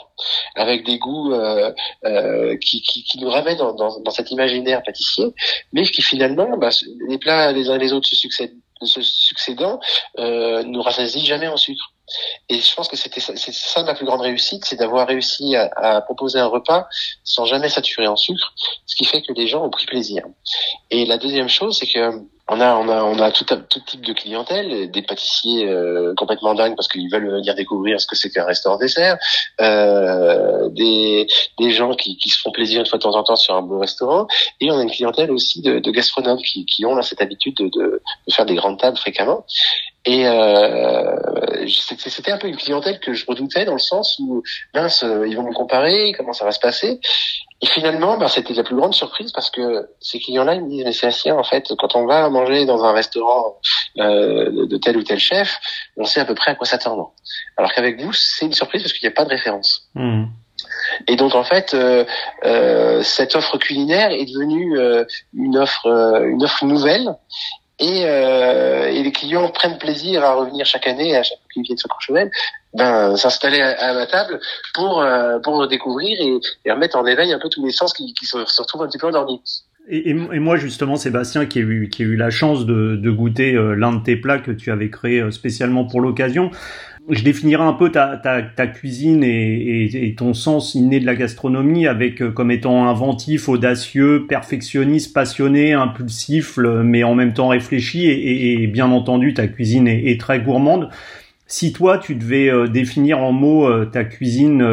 avec 0.54 0.84
des 0.84 0.98
goûts 0.98 1.32
euh, 1.32 1.72
euh, 2.04 2.56
qui, 2.58 2.82
qui, 2.82 3.04
qui, 3.04 3.18
nous 3.18 3.30
ramènent 3.30 3.58
dans, 3.58 3.72
dans, 3.72 4.00
dans, 4.00 4.10
cet 4.10 4.30
imaginaire 4.30 4.82
pâtissier, 4.82 5.26
mais 5.72 5.84
qui 5.84 6.02
finalement, 6.02 6.56
bah, 6.56 6.70
les 7.08 7.18
plats 7.18 7.52
les 7.52 7.68
uns 7.70 7.78
les 7.78 7.92
autres 7.92 8.08
se, 8.08 8.16
succèdent, 8.16 8.56
se 8.82 9.00
succédant, 9.02 9.80
euh, 10.18 10.62
nous 10.64 10.82
rassasient 10.82 11.24
jamais 11.24 11.48
en 11.48 11.56
sucre. 11.56 11.92
Et 12.48 12.60
je 12.60 12.74
pense 12.74 12.88
que 12.88 12.96
c'était 12.96 13.20
c'est 13.20 13.54
ça 13.54 13.82
ma 13.82 13.94
plus 13.94 14.04
grande 14.04 14.20
réussite, 14.20 14.64
c'est 14.64 14.76
d'avoir 14.76 15.08
réussi 15.08 15.56
à, 15.56 15.70
à, 15.76 16.00
proposer 16.02 16.38
un 16.38 16.46
repas 16.46 16.86
sans 17.24 17.46
jamais 17.46 17.70
saturer 17.70 18.06
en 18.06 18.16
sucre, 18.16 18.52
ce 18.84 18.94
qui 18.94 19.06
fait 19.06 19.22
que 19.22 19.32
les 19.32 19.46
gens 19.46 19.64
ont 19.64 19.70
pris 19.70 19.86
plaisir. 19.86 20.24
Et 20.90 21.06
la 21.06 21.16
deuxième 21.16 21.48
chose, 21.48 21.78
c'est 21.78 21.86
que 21.86 22.20
on 22.48 22.60
a, 22.60 22.74
on 22.74 22.88
a, 22.88 23.02
on 23.04 23.18
a 23.20 23.30
tout, 23.30 23.46
type 23.86 24.04
de 24.04 24.12
clientèle, 24.12 24.90
des 24.90 25.02
pâtissiers 25.02 25.66
euh, 25.66 26.12
complètement 26.14 26.54
dingues 26.54 26.76
parce 26.76 26.88
qu'ils 26.88 27.10
veulent 27.10 27.30
venir 27.30 27.54
découvrir 27.54 28.00
ce 28.00 28.06
que 28.06 28.16
c'est 28.16 28.28
qu'un 28.30 28.44
restaurant 28.44 28.76
dessert, 28.76 29.16
euh, 29.60 30.68
des, 30.70 31.26
des 31.58 31.70
gens 31.70 31.94
qui, 31.94 32.16
qui 32.18 32.28
se 32.28 32.38
font 32.38 32.52
plaisir 32.52 32.80
une 32.80 32.86
fois 32.86 32.98
de 32.98 33.02
temps 33.02 33.16
en 33.16 33.22
temps 33.22 33.36
sur 33.36 33.54
un 33.54 33.62
beau 33.62 33.78
restaurant, 33.78 34.26
et 34.60 34.70
on 34.70 34.78
a 34.78 34.82
une 34.82 34.90
clientèle 34.90 35.30
aussi 35.30 35.62
de, 35.62 35.78
de 35.78 35.90
gastronomes 35.90 36.42
qui, 36.42 36.66
qui 36.66 36.84
ont 36.84 36.94
là, 36.94 37.02
cette 37.02 37.22
habitude 37.22 37.56
de, 37.56 37.68
de, 37.68 38.02
de 38.28 38.32
faire 38.32 38.46
des 38.46 38.56
grandes 38.56 38.78
tables 38.78 38.98
fréquemment. 38.98 39.46
Et 40.06 40.26
euh, 40.26 41.66
c'était 41.66 42.32
un 42.32 42.38
peu 42.38 42.48
une 42.48 42.56
clientèle 42.56 43.00
que 43.00 43.14
je 43.14 43.24
redoutais 43.26 43.64
dans 43.64 43.72
le 43.72 43.78
sens 43.78 44.18
où 44.18 44.42
mince, 44.74 45.02
ils 45.02 45.34
vont 45.34 45.44
me 45.44 45.54
comparer, 45.54 46.12
comment 46.16 46.34
ça 46.34 46.44
va 46.44 46.52
se 46.52 46.60
passer? 46.60 47.00
Et 47.62 47.66
finalement, 47.66 48.18
ben, 48.18 48.28
c'était 48.28 48.52
la 48.52 48.62
plus 48.62 48.76
grande 48.76 48.92
surprise 48.92 49.32
parce 49.32 49.50
que 49.50 49.88
ces 49.98 50.18
clients-là, 50.18 50.56
ils 50.56 50.64
me 50.64 50.68
disent, 50.68 50.84
mais 50.84 50.92
c'est 50.92 51.06
assez, 51.06 51.30
en 51.30 51.44
fait, 51.44 51.72
quand 51.78 51.96
on 51.96 52.04
va 52.04 52.28
manger 52.28 52.66
dans 52.66 52.84
un 52.84 52.92
restaurant 52.92 53.58
euh, 53.98 54.66
de 54.66 54.76
tel 54.76 54.98
ou 54.98 55.02
tel 55.02 55.18
chef, 55.18 55.58
on 55.96 56.04
sait 56.04 56.20
à 56.20 56.26
peu 56.26 56.34
près 56.34 56.50
à 56.50 56.54
quoi 56.56 56.66
s'attendre. 56.66 57.12
Alors 57.56 57.72
qu'avec 57.72 58.02
vous, 58.02 58.12
c'est 58.12 58.44
une 58.44 58.52
surprise 58.52 58.82
parce 58.82 58.92
qu'il 58.92 59.08
n'y 59.08 59.12
a 59.12 59.16
pas 59.16 59.24
de 59.24 59.30
référence. 59.30 59.88
Hmm. 59.94 60.24
Et 61.08 61.16
donc 61.16 61.34
en 61.34 61.44
fait, 61.44 61.74
euh, 61.74 62.04
euh, 62.44 63.02
cette 63.02 63.34
offre 63.34 63.56
culinaire 63.58 64.10
est 64.10 64.26
devenue 64.26 64.78
euh, 64.78 65.04
une 65.32 65.56
offre, 65.56 65.86
euh, 65.86 66.28
une 66.28 66.44
offre 66.44 66.64
nouvelle 66.64 67.14
et, 67.80 68.04
euh, 68.04 68.88
et, 68.88 69.02
les 69.02 69.10
clients 69.10 69.48
prennent 69.50 69.78
plaisir 69.78 70.24
à 70.24 70.34
revenir 70.34 70.64
chaque 70.64 70.86
année, 70.86 71.16
à 71.16 71.24
chaque 71.24 71.38
fois 71.38 71.48
qu'ils 71.52 71.64
viennent 71.64 71.78
sur 71.78 71.88
Courchevel, 71.88 72.30
ben, 72.72 73.16
s'installer 73.16 73.60
à, 73.60 73.94
ma 73.94 74.06
table 74.06 74.38
pour, 74.74 75.02
euh, 75.02 75.40
pour 75.40 75.66
découvrir 75.66 76.16
et, 76.20 76.40
et, 76.64 76.70
remettre 76.70 76.96
en 76.96 77.04
éveil 77.04 77.32
un 77.32 77.38
peu 77.40 77.48
tous 77.48 77.64
les 77.64 77.72
sens 77.72 77.92
qui, 77.92 78.14
qui 78.14 78.26
se, 78.26 78.36
retrouvent 78.36 78.82
un 78.82 78.86
petit 78.86 78.98
peu 78.98 79.08
endormis. 79.08 79.40
Et, 79.88 80.10
et, 80.10 80.14
moi 80.14 80.56
justement, 80.56 80.96
Sébastien, 80.96 81.46
qui 81.46 81.58
a 81.58 81.62
eu, 81.62 81.88
qui 81.90 82.02
a 82.02 82.06
eu 82.06 82.16
la 82.16 82.30
chance 82.30 82.64
de, 82.64 82.96
de 82.96 83.10
goûter 83.10 83.54
euh, 83.54 83.74
l'un 83.74 83.92
de 83.92 84.02
tes 84.02 84.16
plats 84.16 84.38
que 84.38 84.50
tu 84.50 84.70
avais 84.70 84.88
créé 84.88 85.20
euh, 85.20 85.30
spécialement 85.30 85.84
pour 85.84 86.00
l'occasion, 86.00 86.50
je 87.10 87.22
définirais 87.22 87.64
un 87.64 87.74
peu 87.74 87.90
ta, 87.90 88.16
ta, 88.16 88.42
ta 88.42 88.66
cuisine 88.66 89.22
et, 89.22 90.08
et, 90.08 90.14
ton 90.14 90.32
sens 90.32 90.74
inné 90.74 91.00
de 91.00 91.06
la 91.06 91.14
gastronomie 91.14 91.86
avec 91.86 92.22
euh, 92.22 92.30
comme 92.30 92.50
étant 92.50 92.88
inventif, 92.88 93.48
audacieux, 93.48 94.26
perfectionniste, 94.26 95.12
passionné, 95.12 95.74
impulsif, 95.74 96.56
mais 96.58 97.04
en 97.04 97.14
même 97.14 97.34
temps 97.34 97.48
réfléchi 97.48 98.06
et, 98.06 98.62
et 98.62 98.66
bien 98.66 98.90
entendu 98.90 99.34
ta 99.34 99.46
cuisine 99.48 99.86
est, 99.86 100.10
est, 100.10 100.20
très 100.20 100.40
gourmande. 100.40 100.88
Si 101.46 101.72
toi 101.72 101.98
tu 101.98 102.14
devais 102.14 102.48
euh, 102.48 102.68
définir 102.68 103.18
en 103.18 103.32
mots 103.32 103.68
euh, 103.68 103.84
ta 103.84 104.04
cuisine, 104.04 104.64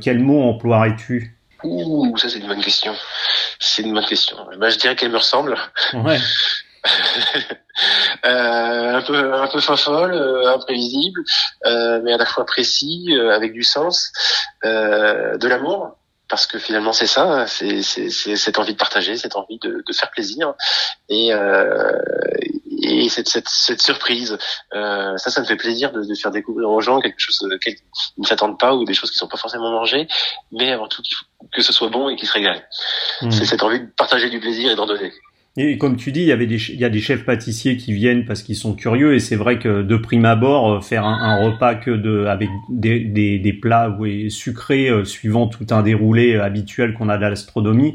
quel 0.00 0.20
mot 0.20 0.42
emploierais-tu? 0.42 1.36
Ouh, 1.64 2.16
ça 2.16 2.30
c'est 2.30 2.38
une 2.38 2.46
bonne 2.46 2.62
question. 2.62 2.94
C'est 3.58 3.82
une 3.82 3.92
bonne 3.92 4.06
question. 4.06 4.36
Ben, 4.58 4.70
je 4.70 4.78
dirais 4.78 4.96
qu'elle 4.96 5.10
me 5.10 5.18
ressemble. 5.18 5.56
Ouais. 5.92 6.18
Euh, 8.24 8.96
un 8.96 9.02
peu 9.02 9.34
un 9.34 9.48
peu 9.48 9.60
folle, 9.60 10.14
euh, 10.14 10.54
imprévisible, 10.54 11.22
euh, 11.66 12.00
mais 12.02 12.12
à 12.12 12.16
la 12.16 12.26
fois 12.26 12.44
précis, 12.44 13.08
euh, 13.10 13.34
avec 13.34 13.52
du 13.52 13.62
sens, 13.62 14.12
de 14.64 15.48
l'amour. 15.48 15.94
Parce 16.30 16.46
que 16.46 16.58
finalement 16.58 16.92
c'est 16.92 17.06
ça, 17.06 17.46
c'est 17.46 17.80
cette 17.80 18.58
envie 18.58 18.74
de 18.74 18.78
partager, 18.78 19.16
cette 19.16 19.34
envie 19.34 19.58
de, 19.60 19.82
de 19.86 19.92
faire 19.94 20.10
plaisir 20.10 20.52
et, 21.08 21.30
et 22.82 23.08
cette, 23.08 23.30
cette, 23.30 23.48
cette 23.48 23.80
surprise. 23.80 24.36
ça, 24.70 25.16
ça 25.16 25.40
me 25.40 25.46
fait 25.46 25.56
plaisir 25.56 25.90
de, 25.90 26.02
de, 26.02 26.14
faire 26.14 26.30
découvrir 26.30 26.68
aux 26.68 26.82
gens 26.82 27.00
quelque 27.00 27.18
chose 27.18 27.42
qu'ils 27.62 27.78
ne 28.18 28.26
s'attendent 28.26 28.58
pas 28.58 28.74
ou 28.74 28.84
des 28.84 28.92
choses 28.92 29.10
qui 29.10 29.16
sont 29.16 29.26
pas 29.26 29.38
forcément 29.38 29.70
mangées, 29.70 30.06
mais 30.52 30.70
avant 30.70 30.86
tout 30.86 31.00
que 31.50 31.62
ce 31.62 31.72
soit 31.72 31.88
bon 31.88 32.10
et 32.10 32.16
qu'ils 32.16 32.28
se 32.28 32.34
régalent. 32.34 32.62
Mmh. 33.22 33.30
C'est 33.30 33.46
cette 33.46 33.62
envie 33.62 33.80
de 33.80 33.86
partager 33.86 34.28
du 34.28 34.38
plaisir 34.38 34.70
et 34.70 34.74
d'en 34.74 34.84
donner. 34.84 35.14
Et 35.56 35.76
comme 35.76 35.96
tu 35.96 36.12
dis, 36.12 36.20
il 36.20 36.26
y 36.26 36.32
avait 36.32 36.46
des, 36.46 36.70
il 36.70 36.78
y 36.78 36.84
a 36.84 36.88
des 36.88 37.00
chefs 37.00 37.24
pâtissiers 37.24 37.76
qui 37.76 37.92
viennent 37.92 38.24
parce 38.24 38.44
qu'ils 38.44 38.54
sont 38.54 38.74
curieux 38.74 39.14
et 39.14 39.18
c'est 39.18 39.34
vrai 39.34 39.58
que 39.58 39.82
de 39.82 39.96
prime 39.96 40.24
abord, 40.24 40.72
euh, 40.72 40.80
faire 40.80 41.04
un, 41.04 41.42
repas 41.42 41.74
que 41.74 41.90
de, 41.90 42.26
avec 42.26 42.48
des, 42.68 43.00
des, 43.00 43.52
plats 43.52 43.96
sucrés 44.28 44.88
euh, 44.88 45.04
suivant 45.04 45.48
tout 45.48 45.66
un 45.70 45.82
déroulé 45.82 46.34
euh, 46.34 46.44
habituel 46.44 46.94
qu'on 46.94 47.08
a 47.08 47.16
de 47.16 47.22
l'astronomie, 47.22 47.94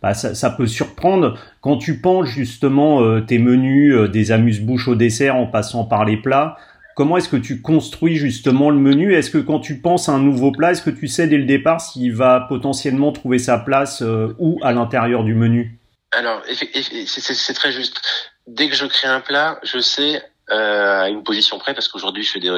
bah, 0.00 0.14
ça, 0.14 0.50
peut 0.50 0.68
surprendre. 0.68 1.36
Quand 1.60 1.76
tu 1.76 1.98
penses 1.98 2.28
justement 2.28 3.20
tes 3.20 3.38
menus, 3.38 4.10
des 4.10 4.32
amuse-bouches 4.32 4.88
au 4.88 4.96
dessert 4.96 5.36
en 5.36 5.46
passant 5.46 5.84
par 5.84 6.04
les 6.04 6.16
plats, 6.16 6.56
comment 6.96 7.16
est-ce 7.16 7.28
que 7.28 7.36
tu 7.36 7.60
construis 7.62 8.16
justement 8.16 8.70
le 8.70 8.78
menu? 8.78 9.14
Est-ce 9.14 9.30
que 9.30 9.38
quand 9.38 9.60
tu 9.60 9.76
penses 9.76 10.08
à 10.08 10.12
un 10.12 10.18
nouveau 10.18 10.50
plat, 10.50 10.72
est-ce 10.72 10.82
que 10.82 10.90
tu 10.90 11.06
sais 11.06 11.28
dès 11.28 11.38
le 11.38 11.44
départ 11.44 11.80
s'il 11.80 12.12
va 12.12 12.46
potentiellement 12.48 13.12
trouver 13.12 13.38
sa 13.38 13.58
place 13.58 14.02
où 14.40 14.58
à 14.62 14.72
l'intérieur 14.72 15.22
du 15.22 15.34
menu? 15.34 15.78
Alors, 16.12 16.42
c'est 16.46 17.54
très 17.54 17.72
juste. 17.72 18.00
Dès 18.46 18.68
que 18.68 18.74
je 18.74 18.86
crée 18.86 19.08
un 19.08 19.20
plat, 19.20 19.58
je 19.62 19.78
sais 19.78 20.22
euh, 20.50 21.02
à 21.02 21.08
une 21.08 21.22
position 21.22 21.58
près, 21.58 21.74
parce 21.74 21.88
qu'aujourd'hui 21.88 22.22
je 22.24 22.32
fais 22.32 22.40
des, 22.40 22.50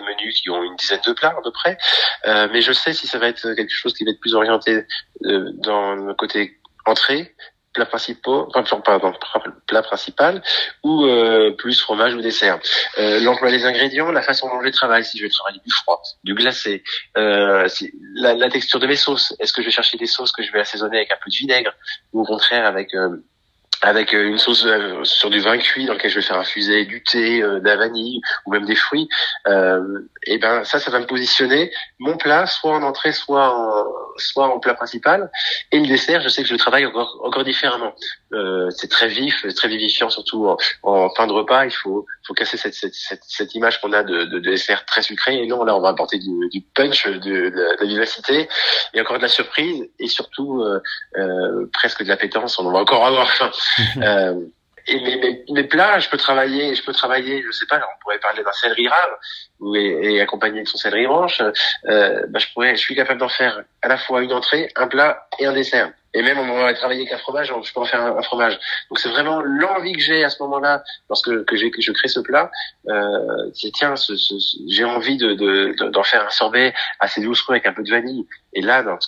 menus 0.00 0.40
qui 0.40 0.50
ont 0.50 0.62
une 0.62 0.76
dizaine 0.76 1.00
de 1.04 1.12
plats 1.12 1.34
à 1.36 1.42
peu 1.42 1.50
près, 1.50 1.76
euh, 2.26 2.48
mais 2.52 2.62
je 2.62 2.72
sais 2.72 2.92
si 2.92 3.06
ça 3.06 3.18
va 3.18 3.28
être 3.28 3.54
quelque 3.54 3.72
chose 3.72 3.94
qui 3.94 4.04
va 4.04 4.12
être 4.12 4.20
plus 4.20 4.34
orienté 4.34 4.84
euh, 5.24 5.50
dans 5.54 5.94
le 5.94 6.14
côté 6.14 6.60
entrée, 6.86 7.34
plat 7.78 7.86
principal, 7.86 8.46
pardon, 8.84 9.12
plat 9.66 9.82
principal 9.82 10.42
ou 10.82 11.04
euh, 11.04 11.52
plus 11.56 11.80
fromage 11.80 12.14
ou 12.14 12.20
dessert. 12.20 12.58
Euh, 12.98 13.20
L'emploi 13.20 13.50
des 13.50 13.64
ingrédients, 13.64 14.10
la 14.10 14.22
façon 14.22 14.48
dont 14.48 14.60
je 14.62 14.70
travaille, 14.70 15.04
si 15.04 15.18
je 15.18 15.24
vais 15.24 15.28
travailler 15.28 15.60
du 15.64 15.72
froid, 15.72 16.02
du 16.24 16.34
glacé, 16.34 16.82
euh, 17.16 17.68
la, 18.14 18.48
texture 18.50 18.80
de 18.80 18.86
mes 18.86 18.96
sauces. 18.96 19.34
Est-ce 19.38 19.52
que 19.52 19.62
je 19.62 19.66
vais 19.66 19.72
chercher 19.72 19.98
des 19.98 20.06
sauces 20.06 20.32
que 20.32 20.42
je 20.42 20.52
vais 20.52 20.60
assaisonner 20.60 20.98
avec 20.98 21.12
un 21.12 21.16
peu 21.22 21.30
de 21.30 21.36
vinaigre 21.36 21.72
ou 22.12 22.22
au 22.22 22.24
contraire 22.24 22.66
avec 22.66 22.94
euh, 22.94 23.22
avec 23.82 24.14
euh, 24.14 24.28
une 24.28 24.38
sauce 24.38 24.64
euh, 24.64 25.04
sur 25.04 25.30
du 25.30 25.40
vin 25.40 25.56
cuit 25.58 25.86
dans 25.86 25.94
lequel 25.94 26.10
je 26.10 26.16
vais 26.16 26.26
faire 26.26 26.38
infuser 26.38 26.84
du 26.84 27.02
thé, 27.02 27.42
euh, 27.42 27.60
de 27.60 27.64
la 27.64 27.76
vanille 27.76 28.20
ou 28.46 28.52
même 28.52 28.64
des 28.64 28.74
fruits, 28.74 29.08
euh, 29.46 29.80
et 30.24 30.38
ben 30.38 30.64
ça, 30.64 30.78
ça 30.78 30.90
va 30.90 30.98
me 30.98 31.06
positionner 31.06 31.70
mon 31.98 32.16
plat 32.16 32.46
soit 32.46 32.72
en 32.72 32.82
entrée, 32.82 33.12
soit 33.12 33.54
en, 33.54 33.84
soit 34.16 34.48
en 34.48 34.58
plat 34.58 34.74
principal. 34.74 35.30
Et 35.70 35.78
le 35.78 35.86
dessert, 35.86 36.20
je 36.20 36.28
sais 36.28 36.42
que 36.42 36.48
je 36.48 36.54
le 36.54 36.58
travaille 36.58 36.86
encore 36.86 37.20
encore 37.22 37.44
différemment. 37.44 37.94
Euh, 38.32 38.68
c'est 38.70 38.88
très 38.88 39.08
vif, 39.08 39.46
très 39.54 39.68
vivifiant, 39.68 40.10
surtout 40.10 40.48
en, 40.82 41.10
fin 41.10 41.26
de 41.26 41.32
repas. 41.32 41.64
Il 41.64 41.70
faut 41.70 42.04
faut 42.26 42.34
casser 42.34 42.56
cette 42.56 42.74
cette, 42.74 42.94
cette, 42.94 43.22
cette 43.26 43.54
image 43.54 43.80
qu'on 43.80 43.92
a 43.92 44.02
de, 44.02 44.24
de, 44.24 44.38
de, 44.38 44.50
dessert 44.50 44.84
très 44.86 45.02
sucré. 45.02 45.42
Et 45.42 45.46
non, 45.46 45.64
là, 45.64 45.76
on 45.76 45.80
va 45.80 45.90
apporter 45.90 46.18
du, 46.18 46.48
du 46.50 46.60
punch, 46.74 47.06
de, 47.06 47.18
de, 47.18 47.76
la 47.80 47.86
vivacité 47.86 48.48
et 48.94 49.00
encore 49.00 49.18
de 49.18 49.22
la 49.22 49.28
surprise 49.28 49.88
et 49.98 50.08
surtout 50.08 50.64
presque 51.72 52.02
de 52.02 52.08
l'appétence. 52.08 52.58
On 52.58 52.66
en 52.66 52.72
va 52.72 52.80
encore 52.80 53.06
avoir 53.06 53.30
faim. 53.30 53.50
Euh, 54.02 54.40
et 54.88 55.00
mes, 55.00 55.16
mes, 55.16 55.44
mes, 55.50 55.64
plats, 55.64 55.98
je 55.98 56.08
peux 56.08 56.16
travailler, 56.16 56.74
je 56.74 56.82
peux 56.82 56.92
travailler, 56.92 57.42
je 57.42 57.50
sais 57.50 57.66
pas, 57.66 57.76
on 57.76 58.02
pourrait 58.02 58.18
parler 58.18 58.42
d'un 58.42 58.52
céleri 58.52 58.88
rave 58.88 59.10
ou 59.60 59.76
et, 59.76 60.14
et 60.14 60.20
accompagner 60.20 60.62
de 60.62 60.68
son 60.68 60.78
céleri 60.78 61.06
branche. 61.06 61.42
Euh, 61.86 62.24
bah, 62.28 62.38
je 62.38 62.46
pourrais, 62.52 62.74
je 62.74 62.80
suis 62.80 62.96
capable 62.96 63.20
d'en 63.20 63.28
faire 63.28 63.62
à 63.82 63.88
la 63.88 63.98
fois 63.98 64.22
une 64.22 64.32
entrée, 64.32 64.72
un 64.76 64.88
plat 64.88 65.28
et 65.38 65.46
un 65.46 65.52
dessert. 65.52 65.92
Et 66.14 66.22
même 66.22 66.38
on 66.38 66.62
va 66.62 66.72
travailler 66.72 67.06
qu'un 67.06 67.18
fromage, 67.18 67.48
je 67.48 67.72
peux 67.72 67.80
en 67.80 67.84
faire 67.84 68.00
un, 68.00 68.22
fromage. 68.22 68.58
Donc 68.88 68.98
c'est 68.98 69.10
vraiment 69.10 69.42
l'envie 69.42 69.92
que 69.92 70.00
j'ai 70.00 70.24
à 70.24 70.30
ce 70.30 70.42
moment-là, 70.42 70.82
lorsque 71.10 71.44
que, 71.44 71.68
que 71.68 71.82
je 71.82 71.92
crée 71.92 72.08
ce 72.08 72.20
plat, 72.20 72.50
euh, 72.88 73.50
c'est 73.52 73.70
tiens, 73.72 73.94
ce, 73.94 74.16
ce, 74.16 74.34
j'ai 74.70 74.84
envie 74.84 75.18
de, 75.18 75.34
de, 75.34 75.90
d'en 75.90 76.02
faire 76.02 76.24
un 76.24 76.30
sorbet 76.30 76.72
assez 76.98 77.20
doucereux 77.20 77.54
avec 77.54 77.66
un 77.66 77.74
peu 77.74 77.82
de 77.82 77.90
vanille. 77.90 78.26
Et 78.54 78.62
là, 78.62 78.82
dans 78.82 78.98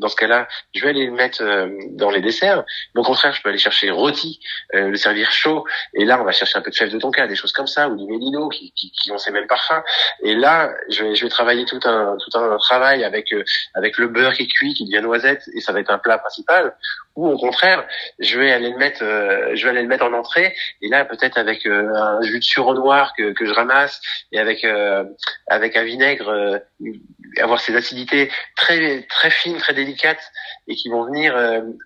dans 0.00 0.08
ce 0.08 0.16
cas-là, 0.16 0.48
je 0.74 0.82
vais 0.82 0.90
aller 0.90 1.06
le 1.06 1.12
mettre 1.12 1.42
euh, 1.42 1.68
dans 1.90 2.10
les 2.10 2.20
desserts. 2.20 2.64
Mais 2.94 3.00
au 3.00 3.04
contraire, 3.04 3.32
je 3.32 3.42
peux 3.42 3.50
aller 3.50 3.58
chercher 3.58 3.90
rôti, 3.90 4.40
euh, 4.74 4.88
le 4.88 4.96
servir 4.96 5.30
chaud. 5.30 5.64
Et 5.94 6.04
là, 6.04 6.20
on 6.20 6.24
va 6.24 6.32
chercher 6.32 6.58
un 6.58 6.62
peu 6.62 6.70
de 6.70 6.74
fèves 6.74 6.90
de 6.90 6.98
tonka, 6.98 7.26
des 7.26 7.36
choses 7.36 7.52
comme 7.52 7.66
ça, 7.66 7.88
ou 7.88 7.96
du 7.96 8.10
mélino 8.10 8.48
qui, 8.48 8.72
ont 9.10 9.18
ces 9.18 9.30
mêmes 9.30 9.46
parfums. 9.46 9.82
Et 10.22 10.34
là, 10.34 10.70
je 10.88 11.04
vais, 11.04 11.28
travailler 11.28 11.64
tout 11.64 11.80
un 11.84 12.16
tout 12.18 12.38
un 12.38 12.56
travail 12.56 13.04
avec 13.04 13.32
euh, 13.32 13.44
avec 13.74 13.98
le 13.98 14.08
beurre 14.08 14.32
qui 14.32 14.44
est 14.44 14.46
cuit, 14.48 14.74
qui 14.74 14.84
devient 14.84 15.02
noisette, 15.02 15.42
et 15.54 15.60
ça 15.60 15.72
va 15.72 15.80
être 15.80 15.90
un 15.90 15.98
plat 15.98 16.18
principal. 16.18 16.74
Ou 17.16 17.28
au 17.28 17.38
contraire, 17.38 17.86
je 18.18 18.38
vais 18.38 18.52
aller 18.52 18.70
le 18.70 18.78
mettre, 18.78 19.00
je 19.00 19.62
vais 19.62 19.70
aller 19.70 19.82
le 19.82 19.88
mettre 19.88 20.04
en 20.04 20.12
entrée. 20.12 20.54
Et 20.80 20.88
là, 20.88 21.04
peut-être 21.04 21.38
avec 21.38 21.66
un 21.66 22.22
jus 22.22 22.38
de 22.38 22.44
sureau 22.44 22.74
noir 22.74 23.12
que, 23.16 23.34
je 23.40 23.52
ramasse 23.52 24.00
et 24.32 24.38
avec 24.38 24.64
un 24.64 25.84
vinaigre, 25.84 26.60
avoir 27.38 27.60
ces 27.60 27.76
acidités 27.76 28.30
très 28.56 29.02
très 29.08 29.30
fines, 29.30 29.58
très 29.58 29.74
délicates 29.74 30.32
et 30.68 30.74
qui 30.74 30.88
vont 30.88 31.04
venir 31.04 31.36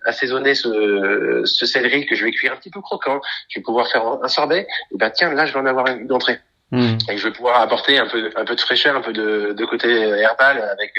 assaisonner 0.05 0.55
ce, 0.55 1.43
ce 1.45 1.65
céleri 1.65 2.05
que 2.05 2.15
je 2.15 2.25
vais 2.25 2.31
cuire 2.31 2.53
un 2.53 2.57
petit 2.57 2.71
peu 2.71 2.81
croquant. 2.81 3.19
Je 3.49 3.59
vais 3.59 3.63
pouvoir 3.63 3.87
faire 3.87 4.05
un 4.05 4.27
sorbet. 4.27 4.67
Et 4.91 4.97
ben 4.97 5.09
tiens, 5.09 5.33
là, 5.33 5.45
je 5.45 5.53
vais 5.53 5.59
en 5.59 5.65
avoir 5.65 5.87
une 5.87 6.11
entrée. 6.11 6.39
Hmm. 6.71 6.97
Et 7.09 7.17
je 7.17 7.27
vais 7.27 7.33
pouvoir 7.33 7.61
apporter 7.61 7.99
un 7.99 8.07
peu, 8.07 8.31
un 8.35 8.43
peu 8.43 8.55
de 8.55 8.61
fraîcheur, 8.61 8.95
un 8.95 9.01
peu 9.01 9.13
de, 9.13 9.53
de 9.53 9.65
côté 9.65 9.87
herbal 9.87 10.57
avec, 10.61 10.93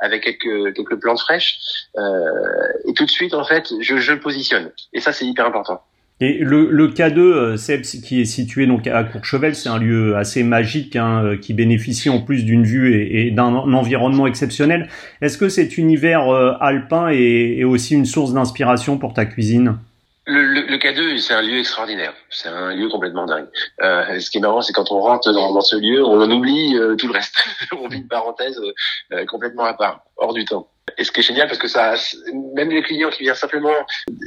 avec 0.00 0.24
quelques, 0.24 0.74
quelques 0.74 1.00
plantes 1.00 1.20
fraîches. 1.20 1.58
Euh, 1.96 2.88
et 2.88 2.94
tout 2.94 3.04
de 3.04 3.10
suite, 3.10 3.32
en 3.32 3.44
fait, 3.44 3.72
je, 3.80 3.98
je 3.98 4.12
le 4.12 4.20
positionne. 4.20 4.72
Et 4.92 5.00
ça, 5.00 5.12
c'est 5.12 5.24
hyper 5.24 5.46
important. 5.46 5.82
Et 6.22 6.38
le, 6.38 6.70
le 6.70 6.86
K2, 6.86 7.18
euh, 7.18 7.56
Seb, 7.56 7.82
qui 7.82 8.20
est 8.20 8.24
situé 8.24 8.68
donc 8.68 8.86
à 8.86 9.02
Courchevel, 9.02 9.56
c'est 9.56 9.68
un 9.68 9.78
lieu 9.78 10.14
assez 10.14 10.44
magique 10.44 10.94
hein, 10.94 11.24
euh, 11.24 11.36
qui 11.36 11.52
bénéficie 11.52 12.10
en 12.10 12.20
plus 12.20 12.44
d'une 12.44 12.62
vue 12.62 12.94
et, 12.94 13.32
d'un 13.32 13.52
environnement 13.52 14.28
exceptionnel. 14.28 14.88
Est-ce 15.20 15.36
que 15.36 15.48
cet 15.48 15.78
univers 15.78 16.28
euh, 16.28 16.52
alpin 16.60 17.08
est, 17.08 17.58
est 17.58 17.64
aussi 17.64 17.94
une 17.94 18.06
source 18.06 18.32
d'inspiration 18.34 18.98
pour 18.98 19.14
ta 19.14 19.24
cuisine? 19.24 19.78
Le, 20.28 20.44
le, 20.44 20.60
le, 20.68 20.76
K2, 20.76 21.18
c'est 21.18 21.34
un 21.34 21.42
lieu 21.42 21.58
extraordinaire. 21.58 22.14
C'est 22.30 22.48
un 22.48 22.72
lieu 22.72 22.88
complètement 22.88 23.26
dingue. 23.26 23.48
Euh, 23.82 24.20
ce 24.20 24.30
qui 24.30 24.38
est 24.38 24.42
marrant, 24.42 24.62
c'est 24.62 24.72
quand 24.72 24.92
on 24.92 25.00
rentre 25.00 25.32
dans, 25.32 25.52
dans 25.52 25.60
ce 25.60 25.74
lieu, 25.74 26.04
on 26.04 26.30
oublie 26.30 26.76
euh, 26.76 26.94
tout 26.94 27.08
le 27.08 27.14
reste. 27.14 27.44
on 27.72 27.88
vit 27.88 27.98
une 27.98 28.06
parenthèse 28.06 28.60
complètement 29.26 29.64
à 29.64 29.74
part, 29.74 30.04
hors 30.16 30.34
du 30.34 30.44
temps. 30.44 30.68
Et 30.98 31.04
ce 31.04 31.12
qui 31.12 31.20
est 31.20 31.22
génial, 31.22 31.46
parce 31.48 31.58
que 31.58 31.68
ça, 31.68 31.94
même 32.54 32.70
les 32.70 32.82
clients 32.82 33.10
qui 33.10 33.22
viennent 33.22 33.34
simplement 33.34 33.74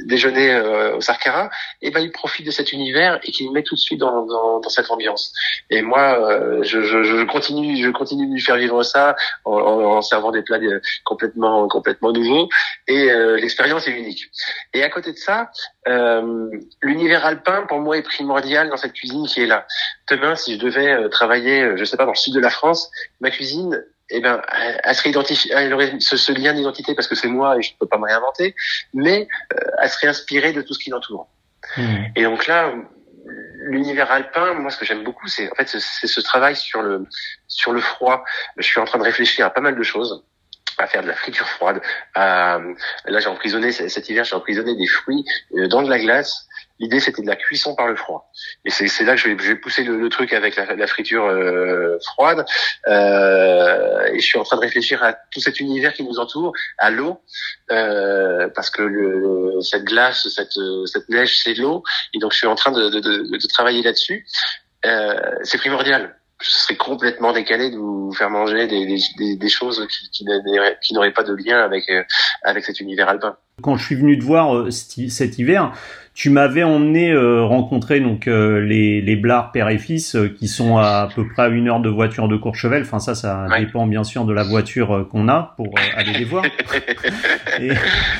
déjeuner 0.06 0.52
euh, 0.52 0.96
au 0.96 1.00
Sarkara, 1.00 1.50
eh 1.82 1.90
ben 1.90 2.00
ils 2.00 2.12
profitent 2.12 2.46
de 2.46 2.50
cet 2.50 2.72
univers 2.72 3.18
et 3.22 3.32
qui 3.32 3.46
me 3.48 3.52
mettent 3.52 3.66
tout 3.66 3.74
de 3.74 3.80
suite 3.80 4.00
dans, 4.00 4.26
dans, 4.26 4.60
dans 4.60 4.68
cette 4.68 4.90
ambiance. 4.90 5.32
Et 5.70 5.82
moi, 5.82 6.18
euh, 6.18 6.62
je, 6.62 6.82
je, 6.82 7.02
je, 7.02 7.24
continue, 7.24 7.82
je 7.82 7.90
continue 7.90 8.26
de 8.26 8.34
lui 8.34 8.40
faire 8.40 8.56
vivre 8.56 8.82
ça 8.82 9.16
en, 9.44 9.52
en, 9.52 10.02
servant 10.02 10.30
des 10.30 10.42
plats 10.42 10.58
euh, 10.58 10.80
complètement, 11.04 11.68
complètement 11.68 12.12
nouveaux. 12.12 12.48
Et 12.88 13.10
l'expérience 13.40 13.88
est 13.88 13.92
unique. 13.92 14.30
Et 14.72 14.82
à 14.82 14.88
côté 14.88 15.12
de 15.12 15.16
ça, 15.16 15.50
l'univers 16.82 17.24
alpin 17.26 17.66
pour 17.68 17.80
moi 17.80 17.98
est 17.98 18.02
primordial 18.02 18.68
dans 18.70 18.76
cette 18.76 18.92
cuisine 18.92 19.26
qui 19.26 19.42
est 19.42 19.46
là. 19.46 19.66
Demain, 20.08 20.36
si 20.36 20.54
je 20.54 20.60
devais 20.60 21.08
travailler, 21.10 21.76
je 21.76 21.84
sais 21.84 21.96
pas, 21.96 22.04
dans 22.04 22.12
le 22.12 22.16
sud 22.16 22.34
de 22.34 22.40
la 22.40 22.50
France, 22.50 22.90
ma 23.20 23.30
cuisine 23.30 23.84
eh 24.10 24.20
ben, 24.20 24.40
elle 24.84 24.94
serait 24.94 25.10
identifiée, 25.10 25.52
elle 25.54 25.72
aurait 25.72 25.92
ce, 25.98 26.32
lien 26.32 26.54
d'identité 26.54 26.94
parce 26.94 27.08
que 27.08 27.14
c'est 27.14 27.28
moi 27.28 27.58
et 27.58 27.62
je 27.62 27.72
ne 27.72 27.78
peux 27.78 27.86
pas 27.86 27.98
me 27.98 28.04
réinventer, 28.04 28.54
mais 28.94 29.28
euh, 29.52 29.56
elle 29.82 29.90
serait 29.90 30.08
inspirée 30.08 30.52
de 30.52 30.62
tout 30.62 30.74
ce 30.74 30.78
qui 30.78 30.90
l'entoure. 30.90 31.28
Et 32.14 32.22
donc 32.22 32.46
là, 32.46 32.72
l'univers 33.56 34.10
alpin, 34.12 34.54
moi, 34.54 34.70
ce 34.70 34.78
que 34.78 34.84
j'aime 34.84 35.02
beaucoup, 35.02 35.26
c'est 35.26 35.50
en 35.50 35.54
fait, 35.56 35.66
c'est 35.68 36.06
ce 36.06 36.20
travail 36.20 36.54
sur 36.54 36.80
le 36.80 37.06
sur 37.48 37.72
le 37.72 37.80
froid. 37.80 38.24
Je 38.56 38.62
suis 38.62 38.78
en 38.78 38.84
train 38.84 38.98
de 38.98 39.04
réfléchir 39.04 39.44
à 39.44 39.50
pas 39.50 39.60
mal 39.60 39.76
de 39.76 39.82
choses 39.82 40.24
à 40.78 40.86
faire 40.86 41.02
de 41.02 41.08
la 41.08 41.14
friture 41.14 41.48
froide. 41.48 41.80
là, 42.14 42.60
j'ai 43.06 43.28
emprisonné 43.28 43.72
cet 43.72 44.08
hiver, 44.08 44.24
j'ai 44.24 44.36
emprisonné 44.36 44.76
des 44.76 44.86
fruits 44.86 45.24
euh, 45.56 45.68
dans 45.68 45.82
de 45.82 45.88
la 45.88 45.98
glace 45.98 46.46
L'idée, 46.78 47.00
c'était 47.00 47.22
de 47.22 47.26
la 47.26 47.36
cuisson 47.36 47.74
par 47.74 47.86
le 47.86 47.96
froid. 47.96 48.30
Et 48.64 48.70
c'est 48.70 49.04
là 49.04 49.14
que 49.14 49.20
je 49.20 49.28
vais, 49.28 49.36
je 49.38 49.48
vais 49.48 49.56
pousser 49.56 49.82
le, 49.82 49.98
le, 49.98 50.08
truc 50.10 50.34
avec 50.34 50.56
la, 50.56 50.74
la 50.74 50.86
friture 50.86 51.24
euh, 51.24 51.98
froide. 52.04 52.44
Euh, 52.86 54.04
et 54.12 54.18
je 54.18 54.24
suis 54.24 54.38
en 54.38 54.44
train 54.44 54.56
de 54.56 54.62
réfléchir 54.62 55.02
à 55.02 55.14
tout 55.14 55.40
cet 55.40 55.58
univers 55.60 55.94
qui 55.94 56.04
nous 56.04 56.18
entoure, 56.18 56.52
à 56.78 56.90
l'eau, 56.90 57.20
euh, 57.70 58.48
parce 58.54 58.68
que 58.68 58.82
le, 58.82 59.60
cette 59.62 59.84
glace, 59.84 60.28
cette, 60.28 60.58
cette 60.86 61.08
neige, 61.08 61.38
c'est 61.42 61.54
l'eau. 61.54 61.82
Et 62.12 62.18
donc, 62.18 62.32
je 62.32 62.38
suis 62.38 62.46
en 62.46 62.56
train 62.56 62.72
de, 62.72 62.90
de, 62.90 63.00
de, 63.00 63.38
de 63.38 63.46
travailler 63.48 63.82
là-dessus. 63.82 64.26
Euh, 64.84 65.18
c'est 65.44 65.58
primordial. 65.58 66.18
ce 66.40 66.64
serait 66.64 66.76
complètement 66.76 67.32
décalé 67.32 67.70
de 67.70 67.76
vous 67.76 68.12
faire 68.12 68.28
manger 68.28 68.66
des, 68.66 68.98
des, 69.16 69.36
des 69.36 69.48
choses 69.48 69.86
qui, 69.88 70.10
qui 70.12 70.94
n'auraient 70.94 71.14
pas 71.14 71.22
de 71.22 71.34
lien 71.34 71.58
avec, 71.58 71.84
avec 72.42 72.66
cet 72.66 72.80
univers 72.80 73.08
alpin. 73.08 73.38
Quand 73.62 73.78
je 73.78 73.86
suis 73.86 73.94
venu 73.94 74.18
te 74.18 74.22
voir 74.22 74.70
cet 74.70 75.38
hiver, 75.38 75.72
tu 76.12 76.28
m'avais 76.28 76.62
emmené 76.62 77.10
euh, 77.10 77.42
rencontrer 77.42 78.00
donc 78.00 78.28
euh, 78.28 78.60
les, 78.60 79.00
les 79.00 79.16
Blard 79.16 79.50
père 79.50 79.70
et 79.70 79.78
fils 79.78 80.14
euh, 80.14 80.28
qui 80.28 80.46
sont 80.46 80.76
à, 80.76 81.08
peu 81.16 81.26
près 81.26 81.44
à 81.44 81.48
une 81.48 81.66
heure 81.66 81.80
de 81.80 81.88
voiture 81.88 82.28
de 82.28 82.36
Courchevel. 82.36 82.82
Enfin 82.82 82.98
ça, 82.98 83.14
ça 83.14 83.46
dépend 83.58 83.86
bien 83.86 84.04
sûr 84.04 84.26
de 84.26 84.34
la 84.34 84.42
voiture 84.42 85.08
qu'on 85.10 85.26
a 85.30 85.54
pour 85.56 85.74
aller 85.96 86.12
les 86.12 86.24
voir. 86.26 86.44
Et... 87.60 87.70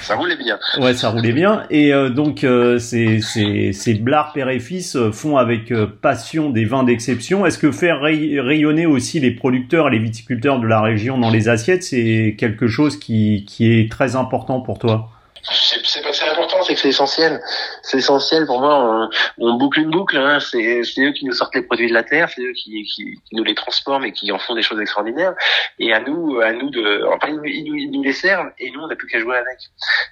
Ça 0.01 0.15
roulait 0.15 0.39
bien. 0.39 0.59
Ouais, 0.81 0.95
ça 0.95 1.11
roulait 1.11 1.33
bien. 1.33 1.65
Et 1.69 1.93
donc 2.09 2.47
ces, 2.79 3.21
ces, 3.21 3.75
ces 3.75 3.95
Blard 3.95 4.33
père 4.33 4.49
et 4.49 4.59
fils 4.59 4.97
font 5.13 5.37
avec 5.37 5.71
passion 6.01 6.49
des 6.49 6.65
vins 6.65 6.83
d'exception. 6.83 7.45
Est-ce 7.45 7.59
que 7.59 7.73
faire 7.73 8.01
rayonner 8.01 8.87
aussi 8.87 9.21
les 9.21 9.33
producteurs 9.33 9.89
et 9.89 9.91
les 9.91 9.99
viticulteurs 9.99 10.61
de 10.61 10.67
la 10.67 10.81
région 10.81 11.19
dans 11.19 11.31
les 11.31 11.51
assiettes, 11.51 11.83
c'est 11.83 12.37
quelque 12.39 12.69
chose 12.69 12.99
qui, 12.99 13.45
qui 13.47 13.79
est 13.79 13.93
très 13.93 14.17
important 14.17 14.63
pour 14.63 14.79
toi? 14.79 15.11
C'est 15.43 16.03
pas 16.03 16.13
c'est 16.13 16.29
important 16.29 16.63
c'est 16.63 16.75
que 16.75 16.81
c'est 16.81 16.89
essentiel 16.89 17.41
c'est 17.83 17.99
essentiel 17.99 18.47
pour 18.47 18.61
moi 18.61 19.09
on, 19.39 19.55
boucle 19.55 19.81
une 19.81 19.91
boucle 19.91 20.17
hein. 20.17 20.39
c'est 20.41 20.83
eux 20.99 21.13
qui 21.13 21.25
nous 21.25 21.33
sortent 21.33 21.55
les 21.55 21.63
produits 21.63 21.89
de 21.89 21.95
la 21.95 22.03
terre 22.03 22.29
c'est 22.35 22.43
eux 22.43 22.53
qui, 22.53 23.21
nous 23.33 23.45
les 23.45 23.55
transforment 23.55 24.05
et 24.05 24.13
qui 24.13 24.31
en 24.33 24.39
font 24.39 24.55
des 24.55 24.63
choses 24.63 24.81
extraordinaires 24.81 25.35
et 25.79 25.93
à 25.93 26.01
nous 26.01 26.41
à 26.41 26.53
nous 26.53 26.71
de 26.71 27.05
enfin 27.13 27.29
ils, 27.29 27.65
nous, 27.65 27.75
ils 27.75 27.91
nous 27.91 28.03
les 28.03 28.13
servent 28.13 28.51
et 28.59 28.71
nous 28.71 28.81
on 28.81 28.89
n'a 28.89 28.97
plus 28.97 29.07
qu'à 29.07 29.21
jouer 29.21 29.37
avec 29.37 29.59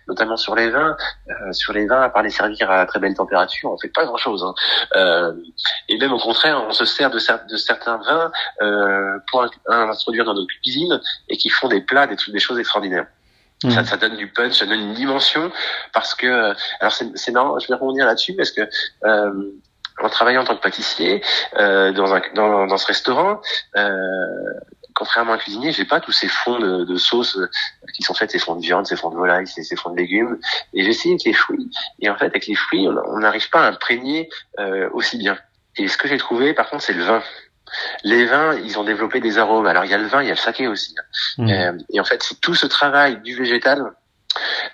notamment 0.08 0.36
sur 0.36 0.54
les 0.54 0.70
vins 0.70 0.96
euh, 1.28 1.52
sur 1.52 1.72
les 1.72 1.86
vins 1.86 2.02
à 2.02 2.08
part 2.08 2.22
les 2.22 2.30
servir 2.30 2.70
à 2.70 2.86
très 2.86 3.00
belle 3.00 3.14
température 3.14 3.70
on 3.70 3.78
fait 3.78 3.88
pas 3.88 4.04
grand 4.04 4.18
chose 4.18 4.44
hein. 4.44 4.54
euh, 4.96 5.32
et 5.88 5.98
même 5.98 6.12
au 6.12 6.18
contraire 6.18 6.64
on 6.66 6.72
se 6.72 6.84
sert 6.84 7.10
de, 7.10 7.18
de 7.18 7.56
certains 7.56 7.98
vins 7.98 8.30
euh, 8.62 9.18
pour 9.30 9.46
introduire 9.68 10.24
dans 10.24 10.34
nos 10.34 10.46
cuisines 10.46 11.00
et 11.28 11.36
qui 11.36 11.48
font 11.48 11.68
des 11.68 11.80
plats 11.80 12.06
des 12.06 12.16
des 12.28 12.40
choses 12.40 12.58
extraordinaires 12.58 13.06
ça, 13.70 13.82
mm. 13.82 13.86
ça, 13.86 13.96
donne 13.96 14.16
du 14.16 14.28
punch, 14.28 14.58
ça 14.58 14.66
donne 14.66 14.80
une 14.80 14.94
dimension 14.94 15.50
parce 15.92 16.14
que 16.14 16.54
alors 16.80 16.92
c'est 16.92 17.30
marrant, 17.32 17.58
je 17.58 17.68
vais 17.68 17.74
rebondir 17.74 18.06
là-dessus 18.06 18.34
parce 18.34 18.50
que 18.50 18.62
euh, 19.04 19.50
en 20.02 20.08
travaillant 20.08 20.42
en 20.42 20.44
tant 20.44 20.56
que 20.56 20.62
pâtissier 20.62 21.22
euh, 21.58 21.92
dans, 21.92 22.14
un, 22.14 22.22
dans, 22.34 22.66
dans 22.66 22.76
ce 22.76 22.86
restaurant, 22.86 23.40
euh, 23.76 23.88
contrairement 24.94 25.32
à 25.32 25.34
un 25.36 25.38
cuisinier, 25.38 25.72
j'ai 25.72 25.84
pas 25.84 26.00
tous 26.00 26.12
ces 26.12 26.28
fonds 26.28 26.58
de, 26.58 26.84
de 26.84 26.96
sauce 26.96 27.38
qui 27.94 28.02
sont 28.02 28.14
faits, 28.14 28.30
ces 28.30 28.38
fonds 28.38 28.56
de 28.56 28.62
viande, 28.62 28.86
ces 28.86 28.96
fonds 28.96 29.10
de 29.10 29.16
volaille, 29.16 29.46
ces, 29.46 29.62
ces 29.62 29.76
fonds 29.76 29.90
de 29.90 29.96
légumes, 29.96 30.38
et 30.72 30.84
j'ai 30.84 30.90
essayé 30.90 31.14
avec 31.14 31.24
les 31.24 31.32
fruits. 31.32 31.70
Et 32.00 32.08
en 32.08 32.16
fait, 32.16 32.26
avec 32.26 32.46
les 32.46 32.54
fruits, 32.54 32.88
on 32.88 33.18
n'arrive 33.18 33.50
pas 33.50 33.66
à 33.66 33.68
imprégner 33.68 34.28
euh, 34.58 34.88
aussi 34.92 35.18
bien. 35.18 35.38
Et 35.76 35.88
ce 35.88 35.96
que 35.96 36.08
j'ai 36.08 36.18
trouvé, 36.18 36.54
par 36.54 36.70
contre, 36.70 36.82
c'est 36.82 36.92
le 36.92 37.02
vin. 37.02 37.22
Les 38.02 38.26
vins, 38.26 38.54
ils 38.58 38.78
ont 38.78 38.84
développé 38.84 39.20
des 39.20 39.38
arômes. 39.38 39.66
Alors 39.66 39.84
il 39.84 39.90
y 39.90 39.94
a 39.94 39.98
le 39.98 40.06
vin, 40.06 40.22
il 40.22 40.26
y 40.26 40.30
a 40.30 40.34
le 40.34 40.38
saké 40.38 40.68
aussi. 40.68 40.94
Hein. 40.98 41.02
Mmh. 41.38 41.50
Euh, 41.50 41.78
et 41.90 42.00
en 42.00 42.04
fait, 42.04 42.22
c'est 42.22 42.40
tout 42.40 42.54
ce 42.54 42.66
travail 42.66 43.20
du 43.22 43.36
végétal 43.36 43.92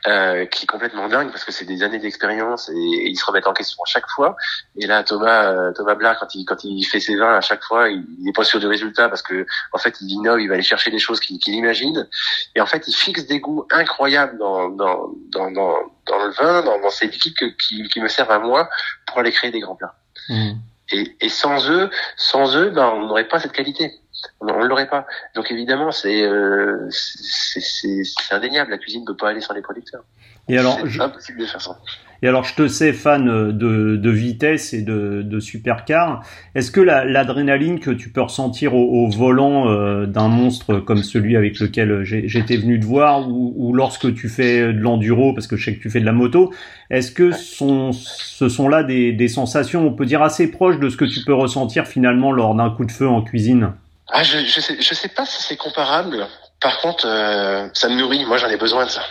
euh, 0.07 0.47
qui 0.47 0.64
est 0.64 0.66
complètement 0.66 1.09
dingue 1.09 1.30
parce 1.30 1.45
que 1.45 1.52
c'est 1.52 1.66
des 1.66 1.83
années 1.83 1.99
d'expérience 1.99 2.71
et, 2.71 2.75
ils 2.75 3.16
se 3.16 3.25
remettent 3.26 3.47
en 3.47 3.52
question 3.52 3.83
à 3.83 3.87
chaque 3.87 4.09
fois. 4.09 4.35
Et 4.76 4.87
là, 4.87 5.04
Thomas, 5.04 5.52
euh, 5.52 5.73
Thomas 5.73 5.95
Blard, 5.95 6.19
quand 6.19 6.35
il 6.35 6.47
quand 6.47 6.64
il 6.64 6.83
fait 6.85 7.00
ses 7.00 7.16
vins 7.16 7.37
à 7.37 7.42
chaque 7.42 7.62
fois, 7.62 7.90
il 7.90 8.04
n'est 8.21 8.33
pas 8.33 8.45
sûr 8.45 8.59
du 8.59 8.66
résultat 8.66 9.11
parce 9.11 9.21
que 9.21 9.47
en 9.73 9.78
fait, 9.78 10.00
il 10.00 10.11
innove, 10.11 10.40
il 10.40 10.49
va 10.49 10.54
aller 10.54 10.62
chercher 10.62 10.90
des 10.90 10.99
choses 10.99 11.21
qu'il 11.21 11.54
imagine. 11.54 12.09
Et 12.54 12.62
en 12.62 12.66
fait, 12.66 12.88
il 12.88 12.95
fixe 12.95 13.26
des 13.26 13.40
goûts 13.40 13.66
incroyables 13.71 14.38
dans 14.38 14.71
dans 14.71 15.11
dans 15.28 15.50
dans, 15.50 15.76
dans 16.07 16.25
le 16.25 16.30
vin, 16.33 16.62
dans, 16.62 16.80
dans 16.80 16.90
ces 16.90 17.09
liquides 17.09 17.35
qui, 17.59 17.87
qui 17.88 18.00
me 18.00 18.09
servent 18.09 18.30
à 18.30 18.38
moi 18.38 18.71
pour 19.07 19.19
aller 19.19 19.33
créer 19.33 19.50
des 19.50 19.61
grands 19.61 19.76
plats. 19.76 19.95
Mmh. 20.30 20.52
Et, 20.92 21.16
et, 21.20 21.28
sans 21.28 21.70
eux, 21.70 21.90
sans 22.16 22.56
eux, 22.56 22.70
ben, 22.70 22.92
on 22.94 23.06
n'aurait 23.06 23.28
pas 23.28 23.38
cette 23.38 23.52
qualité. 23.52 23.92
On 24.40 24.47
ne 24.47 24.66
l'aurait 24.66 24.88
pas. 24.88 25.06
Donc 25.35 25.50
évidemment, 25.50 25.92
c'est 25.92 26.23
euh, 26.23 26.88
c'est 26.90 28.02
indéniable. 28.30 28.70
La 28.70 28.78
cuisine 28.78 29.02
ne 29.02 29.06
peut 29.06 29.16
pas 29.16 29.30
aller 29.30 29.40
sans 29.40 29.54
les 29.54 29.62
producteurs. 29.62 30.02
Et 30.49 30.59
alors, 30.59 30.78
c'est 30.90 31.00
impossible 31.00 31.38
de 31.38 31.47
faire 31.47 31.61
ça. 31.61 31.78
Et 32.22 32.28
alors, 32.28 32.44
je 32.44 32.54
te 32.54 32.68
sais 32.68 32.92
fan 32.92 33.26
de, 33.52 33.96
de 33.96 34.10
vitesse 34.10 34.72
et 34.72 34.82
de, 34.82 35.22
de 35.22 35.40
supercar. 35.40 36.24
Est-ce 36.54 36.70
que 36.70 36.80
l'adrénaline 36.80 37.80
que 37.80 37.90
tu 37.90 38.10
peux 38.10 38.20
ressentir 38.22 38.74
au, 38.74 39.08
volant 39.08 39.68
euh, 39.68 40.06
d'un 40.06 40.28
monstre 40.28 40.80
comme 40.80 41.02
celui 41.02 41.36
avec 41.36 41.58
lequel 41.58 42.04
j'étais 42.04 42.56
venu 42.56 42.78
te 42.78 42.84
voir, 42.84 43.28
ou, 43.28 43.54
ou, 43.56 43.72
lorsque 43.72 44.14
tu 44.14 44.28
fais 44.28 44.72
de 44.72 44.78
l'enduro, 44.78 45.32
parce 45.34 45.46
que 45.46 45.56
je 45.56 45.64
sais 45.64 45.74
que 45.74 45.82
tu 45.82 45.90
fais 45.90 46.00
de 46.00 46.06
la 46.06 46.12
moto, 46.12 46.52
est-ce 46.90 47.10
que 47.10 47.32
sont, 47.32 47.92
ce 47.92 48.48
sont 48.48 48.68
là 48.68 48.82
des, 48.82 49.12
des 49.12 49.28
sensations, 49.28 49.86
on 49.86 49.92
peut 49.92 50.06
dire, 50.06 50.22
assez 50.22 50.50
proches 50.50 50.78
de 50.78 50.88
ce 50.88 50.96
que 50.96 51.04
tu 51.04 51.20
peux 51.24 51.34
ressentir 51.34 51.86
finalement 51.86 52.32
lors 52.32 52.54
d'un 52.54 52.70
coup 52.70 52.84
de 52.84 52.92
feu 52.92 53.08
en 53.08 53.23
cuisine? 53.23 53.73
Ah, 54.12 54.23
je, 54.23 54.38
je 54.38 54.60
sais, 54.60 54.76
je 54.80 54.95
sais 54.95 55.08
pas 55.08 55.25
si 55.25 55.42
c'est 55.42 55.56
comparable. 55.56 56.26
Par 56.60 56.80
contre, 56.80 57.06
euh, 57.06 57.68
ça 57.73 57.88
me 57.88 57.97
nourrit. 57.97 58.25
Moi, 58.26 58.36
j'en 58.36 58.49
ai 58.49 58.56
besoin 58.56 58.84
de 58.84 58.90
ça. 58.90 59.02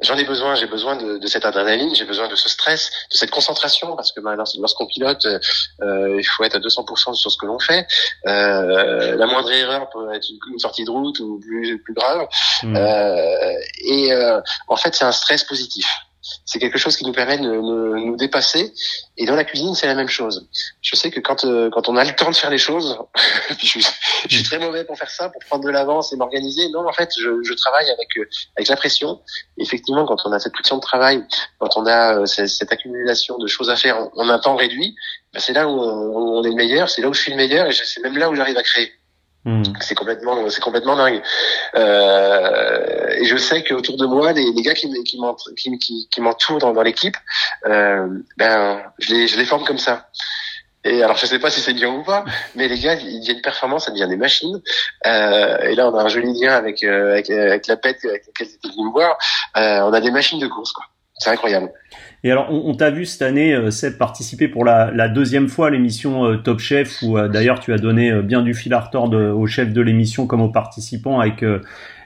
J'en 0.00 0.16
ai 0.16 0.24
besoin, 0.24 0.54
j'ai 0.54 0.66
besoin 0.66 0.96
de, 0.96 1.18
de 1.18 1.26
cette 1.26 1.44
adrénaline, 1.44 1.94
j'ai 1.94 2.04
besoin 2.04 2.28
de 2.28 2.36
ce 2.36 2.48
stress, 2.48 2.90
de 3.10 3.16
cette 3.16 3.30
concentration, 3.30 3.96
parce 3.96 4.12
que 4.12 4.20
ben, 4.20 4.36
lorsqu'on 4.36 4.86
pilote, 4.86 5.26
euh, 5.26 6.16
il 6.18 6.24
faut 6.24 6.44
être 6.44 6.56
à 6.56 6.60
200% 6.60 7.14
sur 7.14 7.32
ce 7.32 7.36
que 7.36 7.46
l'on 7.46 7.58
fait. 7.58 7.86
Euh, 8.26 9.16
la 9.16 9.26
moindre 9.26 9.50
erreur 9.50 9.90
peut 9.90 10.12
être 10.14 10.26
une, 10.52 10.58
sortie 10.58 10.84
de 10.84 10.90
route 10.90 11.18
ou 11.18 11.40
plus, 11.40 11.82
plus 11.82 11.94
grave. 11.94 12.28
Mmh. 12.62 12.76
Euh, 12.76 13.54
et 13.86 14.12
euh, 14.12 14.40
en 14.68 14.76
fait, 14.76 14.94
c'est 14.94 15.04
un 15.04 15.12
stress 15.12 15.44
positif 15.44 15.86
c'est 16.44 16.58
quelque 16.58 16.78
chose 16.78 16.96
qui 16.96 17.04
nous 17.04 17.12
permet 17.12 17.38
de, 17.38 17.50
nous 17.50 18.16
dépasser. 18.16 18.72
Et 19.16 19.26
dans 19.26 19.34
la 19.34 19.44
cuisine, 19.44 19.74
c'est 19.74 19.86
la 19.86 19.94
même 19.94 20.08
chose. 20.08 20.48
Je 20.82 20.96
sais 20.96 21.10
que 21.10 21.20
quand 21.20 21.44
euh, 21.44 21.70
quand 21.70 21.88
on 21.88 21.96
a 21.96 22.04
le 22.04 22.14
temps 22.14 22.30
de 22.30 22.36
faire 22.36 22.50
les 22.50 22.58
choses, 22.58 22.98
je, 23.60 23.66
suis, 23.66 23.86
je, 24.28 24.34
suis 24.36 24.44
très 24.44 24.58
mauvais 24.58 24.84
pour 24.84 24.96
faire 24.96 25.10
ça, 25.10 25.28
pour 25.28 25.42
prendre 25.44 25.64
de 25.64 25.70
l'avance 25.70 26.12
et 26.12 26.16
m'organiser. 26.16 26.68
Non, 26.70 26.86
en 26.86 26.92
fait, 26.92 27.10
je, 27.18 27.42
je 27.42 27.54
travaille 27.54 27.90
avec 27.90 28.16
euh, 28.18 28.28
avec 28.56 28.68
la 28.68 28.76
pression. 28.76 29.20
effectivement, 29.58 30.06
quand 30.06 30.18
on 30.24 30.32
a 30.32 30.38
cette 30.38 30.52
pression 30.52 30.76
de 30.76 30.82
travail, 30.82 31.24
quand 31.58 31.76
on 31.76 31.86
a 31.86 32.20
euh, 32.20 32.26
cette, 32.26 32.72
accumulation 32.72 33.38
de 33.38 33.46
choses 33.46 33.70
à 33.70 33.76
faire 33.76 34.08
en, 34.16 34.28
un 34.28 34.38
temps 34.38 34.56
réduit, 34.56 34.94
ben 35.32 35.40
c'est 35.40 35.52
là 35.52 35.68
où 35.68 35.72
on, 35.72 36.38
on, 36.38 36.44
est 36.44 36.50
le 36.50 36.54
meilleur. 36.54 36.88
C'est 36.90 37.02
là 37.02 37.08
où 37.08 37.14
je 37.14 37.20
suis 37.20 37.30
le 37.30 37.36
meilleur, 37.36 37.66
et 37.66 37.72
c'est 37.72 38.02
même 38.02 38.16
là 38.16 38.30
où 38.30 38.34
j'arrive 38.34 38.56
à 38.56 38.62
créer. 38.62 38.92
Hmm. 39.44 39.62
C'est 39.80 39.94
complètement, 39.94 40.48
c'est 40.50 40.60
complètement 40.60 40.96
dingue. 40.96 41.22
Euh, 41.74 43.08
et 43.18 43.24
je 43.24 43.36
sais 43.36 43.62
qu'autour 43.62 43.96
de 43.96 44.04
moi, 44.04 44.32
les, 44.32 44.52
les 44.52 44.62
gars 44.62 44.74
qui, 44.74 44.92
qui 45.04 45.18
m'entourent 45.18 45.54
qui, 45.56 45.78
qui, 45.78 46.08
dans, 46.60 46.72
dans 46.72 46.82
l'équipe, 46.82 47.16
euh, 47.66 48.08
ben, 48.36 48.82
je 48.98 49.14
les, 49.14 49.28
je 49.28 49.38
les 49.38 49.44
forme 49.44 49.64
comme 49.64 49.78
ça. 49.78 50.08
Et 50.84 51.02
alors, 51.02 51.16
je 51.16 51.26
sais 51.26 51.38
pas 51.38 51.50
si 51.50 51.60
c'est 51.60 51.72
bien 51.72 51.90
ou 51.90 52.02
pas, 52.02 52.24
mais 52.54 52.68
les 52.68 52.78
gars, 52.78 52.94
ils 52.94 53.20
deviennent 53.20 53.42
performants, 53.42 53.78
ça 53.78 53.90
devient 53.90 54.08
des 54.08 54.16
machines. 54.16 54.60
Euh, 55.06 55.58
et 55.62 55.74
là, 55.74 55.88
on 55.90 55.96
a 55.96 56.02
un 56.02 56.08
joli 56.08 56.40
lien 56.40 56.52
avec, 56.52 56.82
euh, 56.82 57.12
avec, 57.12 57.30
avec, 57.30 57.66
la 57.66 57.76
pète 57.76 58.04
avec 58.04 58.26
laquelle 58.26 58.46
c'était 58.46 58.68
venu 58.68 58.86
me 58.86 58.92
voir. 58.92 59.18
Euh, 59.56 59.80
on 59.80 59.92
a 59.92 60.00
des 60.00 60.10
machines 60.10 60.38
de 60.38 60.46
course, 60.46 60.72
quoi. 60.72 60.84
C'est 61.18 61.30
incroyable. 61.30 61.70
Et 62.24 62.32
alors, 62.32 62.48
on, 62.50 62.74
t'a 62.74 62.90
vu 62.90 63.06
cette 63.06 63.22
année, 63.22 63.54
euh, 63.54 63.70
Seb, 63.70 63.96
participer 63.96 64.48
pour 64.48 64.64
la, 64.64 65.08
deuxième 65.08 65.48
fois 65.48 65.68
à 65.68 65.70
l'émission 65.70 66.24
euh, 66.24 66.36
Top 66.36 66.58
Chef, 66.58 67.02
où 67.02 67.16
euh, 67.16 67.28
d'ailleurs 67.28 67.60
tu 67.60 67.72
as 67.72 67.78
donné 67.78 68.12
bien 68.22 68.42
du 68.42 68.54
fil 68.54 68.74
à 68.74 68.80
retordre 68.80 69.18
au 69.18 69.46
chef 69.46 69.72
de 69.72 69.80
l'émission 69.80 70.26
comme 70.26 70.40
aux 70.40 70.48
participants 70.48 71.20
avec 71.20 71.44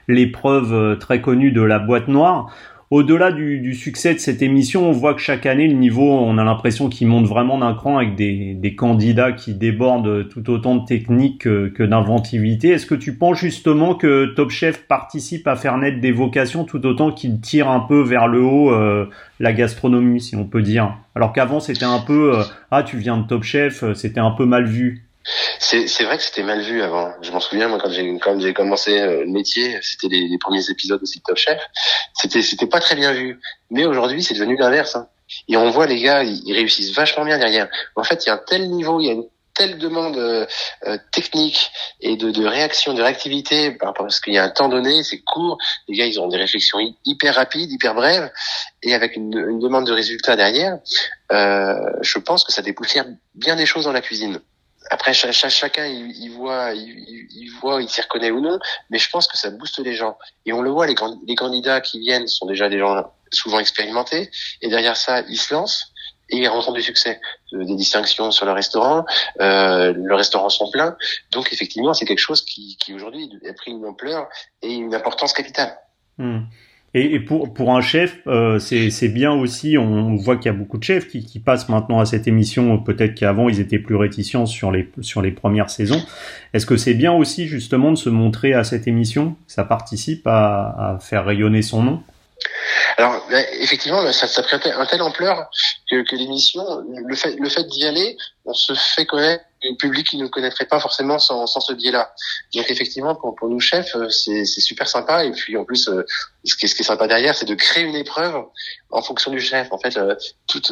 l'épreuve 0.07 0.97
très 0.99 1.21
connue 1.21 1.51
de 1.51 1.61
la 1.61 1.79
boîte 1.79 2.07
noire 2.07 2.53
au-delà 2.93 3.31
du, 3.31 3.73
succès 3.73 4.13
de 4.13 4.19
cette 4.19 4.43
émission, 4.43 4.87
on 4.87 4.91
voit 4.91 5.15
que 5.15 5.19
chaque 5.19 5.47
année, 5.47 5.67
le 5.67 5.73
niveau, 5.73 6.11
on 6.11 6.37
a 6.37 6.43
l'impression 6.43 6.89
qu'il 6.89 7.07
monte 7.07 7.25
vraiment 7.25 7.57
d'un 7.57 7.73
cran 7.73 7.97
avec 7.97 8.15
des, 8.15 8.75
candidats 8.77 9.31
qui 9.31 9.55
débordent 9.55 10.29
tout 10.29 10.47
autant 10.51 10.75
de 10.75 10.85
techniques 10.85 11.41
que, 11.41 11.83
d'inventivité. 11.83 12.69
Est-ce 12.69 12.85
que 12.85 12.93
tu 12.93 13.15
penses 13.15 13.39
justement 13.39 13.95
que 13.95 14.25
Top 14.35 14.51
Chef 14.51 14.85
participe 14.87 15.47
à 15.47 15.55
faire 15.55 15.79
naître 15.79 16.01
des 16.01 16.11
vocations 16.11 16.65
tout 16.65 16.85
autant 16.85 17.11
qu'il 17.11 17.41
tire 17.41 17.67
un 17.67 17.79
peu 17.79 18.03
vers 18.03 18.27
le 18.27 18.41
haut 18.41 18.71
euh, 18.71 19.09
la 19.39 19.53
gastronomie, 19.53 20.21
si 20.21 20.35
on 20.35 20.45
peut 20.45 20.61
dire? 20.61 20.95
Alors 21.15 21.33
qu'avant, 21.33 21.59
c'était 21.59 21.85
un 21.85 21.99
peu 21.99 22.37
euh, 22.37 22.43
ah 22.69 22.83
tu 22.83 22.97
viens 22.97 23.17
de 23.17 23.25
Top 23.25 23.41
Chef, 23.41 23.81
euh, 23.81 23.95
c'était 23.95 24.19
un 24.19 24.31
peu 24.31 24.45
mal 24.45 24.65
vu. 24.65 25.07
C'est 25.59 26.03
vrai 26.03 26.17
que 26.17 26.23
c'était 26.23 26.43
mal 26.43 26.61
vu 26.61 26.81
avant. 26.81 27.13
Je 27.21 27.31
m'en 27.31 27.39
souviens 27.39 27.67
moi 27.67 27.79
quand 27.79 28.39
j'ai 28.39 28.53
commencé 28.53 28.99
euh, 28.99 29.21
le 29.21 29.31
métier, 29.31 29.79
c'était 29.81 30.07
les, 30.07 30.37
premiers 30.37 30.69
épisodes 30.69 31.01
aussi 31.01 31.19
de 31.19 31.23
Top 31.23 31.37
Chef. 31.37 31.61
C'était 32.13 32.67
pas 32.67 32.79
très 32.79 32.95
bien 32.95 33.13
vu. 33.13 33.39
Mais 33.69 33.85
aujourd'hui 33.85 34.23
c'est 34.23 34.33
devenu 34.33 34.57
l'inverse. 34.57 34.95
Hein. 34.95 35.07
Et 35.47 35.57
on 35.57 35.69
voit 35.69 35.87
les 35.87 36.01
gars, 36.01 36.23
ils, 36.23 36.53
réussissent 36.53 36.93
vachement 36.93 37.25
bien 37.25 37.37
derrière. 37.37 37.67
En 37.95 38.03
fait, 38.03 38.25
il 38.25 38.27
y 38.27 38.31
a 38.31 38.35
un 38.35 38.41
tel 38.45 38.69
niveau, 38.69 38.99
il 38.99 39.07
y 39.07 39.09
a 39.09 39.13
une 39.13 39.25
telle 39.53 39.77
demande 39.77 40.17
euh, 40.17 40.45
euh, 40.87 40.97
technique 41.11 41.71
et 42.01 42.17
de, 42.17 42.31
de, 42.31 42.45
réaction, 42.45 42.93
de 42.93 43.01
réactivité, 43.01 43.71
parce 43.71 44.19
qu'il 44.19 44.33
y 44.33 44.37
a 44.37 44.43
un 44.43 44.49
temps 44.49 44.69
donné, 44.69 45.03
c'est 45.03 45.19
court. 45.19 45.57
Les 45.87 45.97
gars, 45.97 46.05
ils 46.05 46.19
ont 46.19 46.27
des 46.27 46.37
réflexions 46.37 46.79
hyper 47.05 47.35
rapides, 47.35 47.71
hyper 47.71 47.93
brèves, 47.93 48.31
et 48.81 48.93
avec 48.93 49.15
une, 49.15 49.37
une 49.37 49.59
demande 49.59 49.85
de 49.85 49.93
résultats 49.93 50.35
derrière. 50.35 50.77
Euh, 51.31 51.75
je 52.01 52.17
pense 52.19 52.43
que 52.43 52.51
ça 52.51 52.61
dépoussière 52.61 53.05
bien 53.35 53.55
des 53.55 53.65
choses 53.65 53.85
dans 53.85 53.91
la 53.91 54.01
cuisine. 54.01 54.39
Après, 54.89 55.13
chacun 55.13 55.85
il, 55.85 56.29
voit, 56.31 56.73
il, 56.73 57.27
il 57.31 57.49
voit, 57.61 57.81
il 57.81 57.89
s'y 57.89 58.01
reconnaît 58.01 58.31
ou 58.31 58.41
non, 58.41 58.59
mais 58.89 58.99
je 58.99 59.09
pense 59.09 59.27
que 59.27 59.37
ça 59.37 59.49
booste 59.49 59.79
les 59.79 59.95
gens. 59.95 60.17
Et 60.45 60.53
on 60.53 60.61
le 60.61 60.69
voit, 60.69 60.87
les, 60.87 60.95
les 61.27 61.35
candidats 61.35 61.81
qui 61.81 61.99
viennent 61.99 62.27
sont 62.27 62.45
déjà 62.45 62.69
des 62.69 62.79
gens 62.79 63.11
souvent 63.31 63.59
expérimentés, 63.59 64.29
et 64.61 64.69
derrière 64.69 64.97
ça, 64.97 65.21
ils 65.29 65.37
se 65.37 65.53
lancent. 65.53 65.93
et 66.29 66.37
ils 66.37 66.47
rencontrent 66.47 66.73
du 66.73 66.81
succès, 66.81 67.19
des 67.51 67.75
distinctions 67.75 68.31
sur 68.31 68.45
le 68.45 68.51
restaurant, 68.51 69.05
euh, 69.41 69.93
le 69.95 70.15
restaurant 70.15 70.49
sont 70.49 70.69
pleins. 70.71 70.95
Donc 71.31 71.51
effectivement, 71.53 71.93
c'est 71.93 72.05
quelque 72.05 72.19
chose 72.19 72.43
qui, 72.43 72.77
qui 72.77 72.93
aujourd'hui 72.93 73.29
a 73.47 73.53
pris 73.53 73.71
une 73.71 73.85
ampleur 73.85 74.27
et 74.61 74.73
une 74.73 74.95
importance 74.95 75.33
capitale. 75.33 75.77
Hmm. 76.17 76.43
Et, 76.95 77.19
pour, 77.19 77.51
pour 77.53 77.75
un 77.75 77.81
chef, 77.81 78.19
euh, 78.27 78.59
c'est 78.59 79.07
bien 79.07 79.31
aussi, 79.31 79.79
on 79.79 80.15
voit 80.15 80.37
qu'il 80.37 80.45
y 80.45 80.49
a 80.49 80.57
beaucoup 80.57 80.77
de 80.77 80.83
chefs 80.83 81.07
qui, 81.07 81.25
qui 81.25 81.39
passent 81.39 81.67
maintenant 81.67 81.99
à 81.99 82.05
cette 82.05 82.27
émission, 82.27 82.77
peut-être 82.77 83.15
qu'avant 83.15 83.49
ils 83.49 83.59
étaient 83.59 83.79
plus 83.79 83.95
réticents 83.95 84.45
sur 84.45 84.71
les, 84.71 84.87
sur 85.01 85.23
les 85.23 85.31
premières 85.31 85.71
saisons. 85.71 86.03
Est-ce 86.53 86.67
que 86.67 86.77
c'est 86.77 86.93
bien 86.93 87.11
aussi 87.11 87.47
justement 87.47 87.89
de 87.89 87.97
se 87.97 88.09
montrer 88.09 88.53
à 88.53 88.63
cette 88.63 88.87
émission? 88.87 89.35
Ça 89.47 89.63
participe 89.63 90.27
à, 90.27 90.93
à 90.93 90.99
faire 90.99 91.25
rayonner 91.25 91.63
son 91.63 91.81
nom? 91.81 92.03
Alors 92.97 93.25
bah, 93.31 93.39
effectivement, 93.59 94.11
ça, 94.11 94.27
ça 94.27 94.43
pris 94.43 94.57
un 94.69 94.85
telle 94.85 95.01
ampleur 95.01 95.49
que, 95.89 96.07
que 96.07 96.15
l'émission, 96.15 96.61
le 97.07 97.15
fait, 97.15 97.35
le 97.39 97.49
fait 97.49 97.63
d'y 97.63 97.85
aller, 97.85 98.17
on 98.45 98.53
se 98.53 98.73
fait 98.73 99.05
connaître 99.05 99.43
un 99.63 99.75
public 99.75 100.07
qui 100.07 100.17
ne 100.17 100.27
connaîtrait 100.27 100.65
pas 100.65 100.79
forcément 100.79 101.19
sans, 101.19 101.47
sans 101.47 101.59
ce 101.59 101.73
biais-là. 101.73 102.13
Donc 102.53 102.69
effectivement, 102.69 103.15
pour, 103.15 103.35
pour 103.35 103.49
nous 103.49 103.59
chefs, 103.59 103.95
euh, 103.95 104.09
c'est 104.09 104.45
super 104.45 104.87
sympa. 104.87 105.25
Et 105.25 105.31
puis 105.31 105.57
en 105.57 105.65
plus, 105.65 105.87
euh, 105.87 106.05
ce 106.43 106.55
qui, 106.55 106.65
est, 106.65 106.67
ce 106.67 106.75
qui 106.75 106.81
est 106.81 106.85
sympa 106.85 107.07
derrière, 107.07 107.35
c'est 107.35 107.45
de 107.45 107.55
créer 107.55 107.83
une 107.83 107.95
épreuve 107.95 108.35
en 108.91 109.01
fonction 109.01 109.31
du 109.31 109.39
chef. 109.39 109.71
En 109.71 109.77
fait, 109.77 109.97
euh, 109.97 110.15
toute 110.47 110.71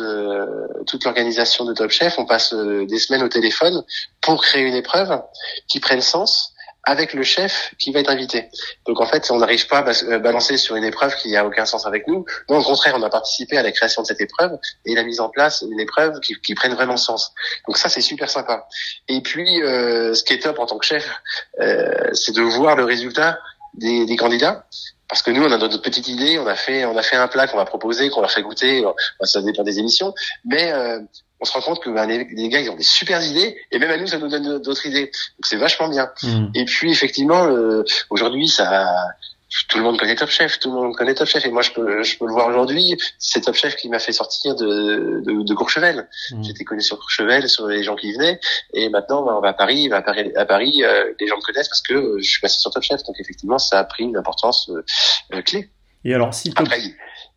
toute 0.88 1.04
l'organisation 1.06 1.65
de 1.65 1.73
Top 1.73 1.91
Chef, 1.91 2.17
on 2.17 2.25
passe 2.25 2.54
des 2.54 2.99
semaines 2.99 3.23
au 3.23 3.30
téléphone 3.30 3.84
pour 4.21 4.41
créer 4.41 4.63
une 4.63 4.75
épreuve 4.75 5.21
qui 5.67 5.80
prenne 5.80 6.01
sens 6.01 6.54
avec 6.84 7.13
le 7.13 7.24
chef 7.24 7.74
qui 7.78 7.91
va 7.91 8.00
être 8.00 8.10
invité. 8.10 8.50
Donc 8.88 9.00
en 9.00 9.06
fait, 9.06 9.30
on 9.32 9.38
n'arrive 9.38 9.67
pas 9.67 9.80
à 9.80 10.04
euh, 10.04 10.20
balancer 10.20 10.58
sur 10.58 10.76
une 10.76 10.84
épreuve 10.84 11.15
qui 11.15 11.36
a 11.36 11.46
aucun 11.46 11.65
sens 11.65 11.86
avec 11.86 12.08
nous. 12.08 12.26
Nous, 12.50 12.56
au 12.56 12.63
contraire, 12.63 12.96
on 12.98 13.04
a 13.04 13.10
participé 13.10 13.58
à 13.58 13.63
la 13.63 13.72
création 13.72 14.02
de 14.02 14.08
cette 14.08 14.22
épreuve 14.22 14.58
et 14.86 14.96
la 14.96 15.04
mise 15.04 15.20
en 15.20 15.30
place 15.30 15.63
d'une 15.63 15.80
épreuve 15.80 16.20
qui, 16.22 16.36
qui 16.41 16.56
prenne 16.56 16.74
vraiment 16.74 16.98
sens. 16.98 17.34
Donc 17.67 17.78
ça, 17.78 17.89
c'est 17.89 18.02
super 18.02 18.30
sympa. 18.30 18.67
Et 19.08 19.22
puis, 19.22 19.62
euh, 19.62 20.13
ce 20.13 20.24
qui 20.24 20.34
est 20.34 20.39
top 20.39 20.60
en 20.60 20.65
tant 20.65 20.78
que 20.78 20.86
chef, 20.86 21.08
euh, 21.60 22.10
c'est 22.13 22.36
de 22.36 22.41
voir 22.41 22.76
le 22.76 22.84
résultat 22.84 23.39
des, 23.76 24.06
des 24.06 24.15
candidats 24.15 24.65
parce 25.12 25.24
que 25.24 25.32
nous, 25.32 25.44
on 25.44 25.52
a 25.52 25.58
notre 25.58 25.82
petite 25.82 26.08
idée, 26.08 26.39
on 26.39 26.48
a 26.48 26.56
fait, 26.56 26.86
on 26.86 26.96
a 26.96 27.04
fait 27.04 27.17
un 27.17 27.28
plat 27.28 27.46
qu'on 27.46 27.58
va 27.58 27.65
proposer, 27.65 28.10
qu'on 28.10 28.22
leur 28.22 28.32
fait 28.32 28.41
goûter. 28.41 28.82
Ça 29.24 29.41
dépend 29.41 29.63
des 29.63 29.78
émissions, 29.78 30.13
mais 30.46 30.72
euh, 30.72 31.02
on 31.41 31.45
se 31.45 31.54
rend 31.54 31.62
compte 31.62 31.82
que 31.82 31.89
ben, 31.89 32.06
les, 32.06 32.49
gars 32.49 32.62
ils 32.62 32.69
ont 32.69 32.75
des 32.75 32.84
super 32.84 33.21
idées 33.23 33.58
et 33.71 33.80
même 33.80 33.91
à 33.91 33.97
nous 33.97 34.08
ça 34.08 34.19
nous 34.19 34.30
donne 34.30 34.62
d'autres 34.62 34.86
idées 34.86 35.06
donc 35.06 35.45
c'est 35.45 35.58
vachement 35.58 35.89
bien 35.89 36.12
hmm. 36.23 36.47
et 36.54 36.65
puis 36.65 36.91
effectivement 36.91 37.45
euh, 37.45 37.84
aujourd'hui 38.10 38.47
ça 38.47 38.88
tout 39.67 39.77
le 39.77 39.84
monde 39.84 39.99
connaît 39.99 40.15
Top 40.15 40.30
Chef, 40.30 40.60
tout 40.60 40.73
le 40.73 40.82
monde 40.82 40.95
connaît 40.95 41.13
Top 41.13 41.27
Chef, 41.27 41.45
et 41.45 41.49
moi 41.49 41.62
je 41.62 41.71
peux, 41.71 42.04
je 42.04 42.17
peux 42.17 42.25
le 42.25 42.32
voir 42.32 42.47
aujourd'hui. 42.47 42.97
C'est 43.19 43.41
Top 43.41 43.54
Chef 43.54 43.75
qui 43.75 43.89
m'a 43.89 43.99
fait 43.99 44.13
sortir 44.13 44.56
de, 44.56 45.21
de, 45.25 45.43
de 45.43 45.54
Courchevel. 45.54 46.08
Hmm. 46.32 46.41
J'étais 46.41 46.63
connu 46.63 46.80
sur 46.82 46.97
Courchevel, 46.97 47.49
sur 47.49 47.67
les 47.67 47.84
gens 47.84 47.97
qui 47.97 48.13
venaient, 48.13 48.39
et 48.73 48.88
maintenant 48.88 49.23
ben, 49.23 49.34
on 49.34 49.41
va 49.41 49.49
à 49.49 49.54
Paris, 49.54 49.89
va 49.89 49.97
à 49.97 50.01
Paris, 50.01 50.32
à 50.38 50.45
Paris 50.45 50.84
euh, 50.86 51.12
les 51.19 51.27
gens 51.27 51.36
me 51.36 51.41
connaissent 51.41 51.67
parce 51.67 51.82
que 51.82 51.93
euh, 51.93 52.17
je 52.19 52.30
suis 52.30 52.39
passé 52.39 52.60
sur 52.60 52.71
Top 52.71 52.82
Chef. 52.82 53.04
Donc 53.04 53.19
effectivement, 53.19 53.60
ça 53.60 53.80
a 53.80 53.84
pris 53.84 54.06
une 54.06 54.15
importance 54.15 54.71
clé. 55.45 55.69
Et 56.06 56.13
alors 56.13 56.34
si 56.34 56.54
après, 56.56 56.80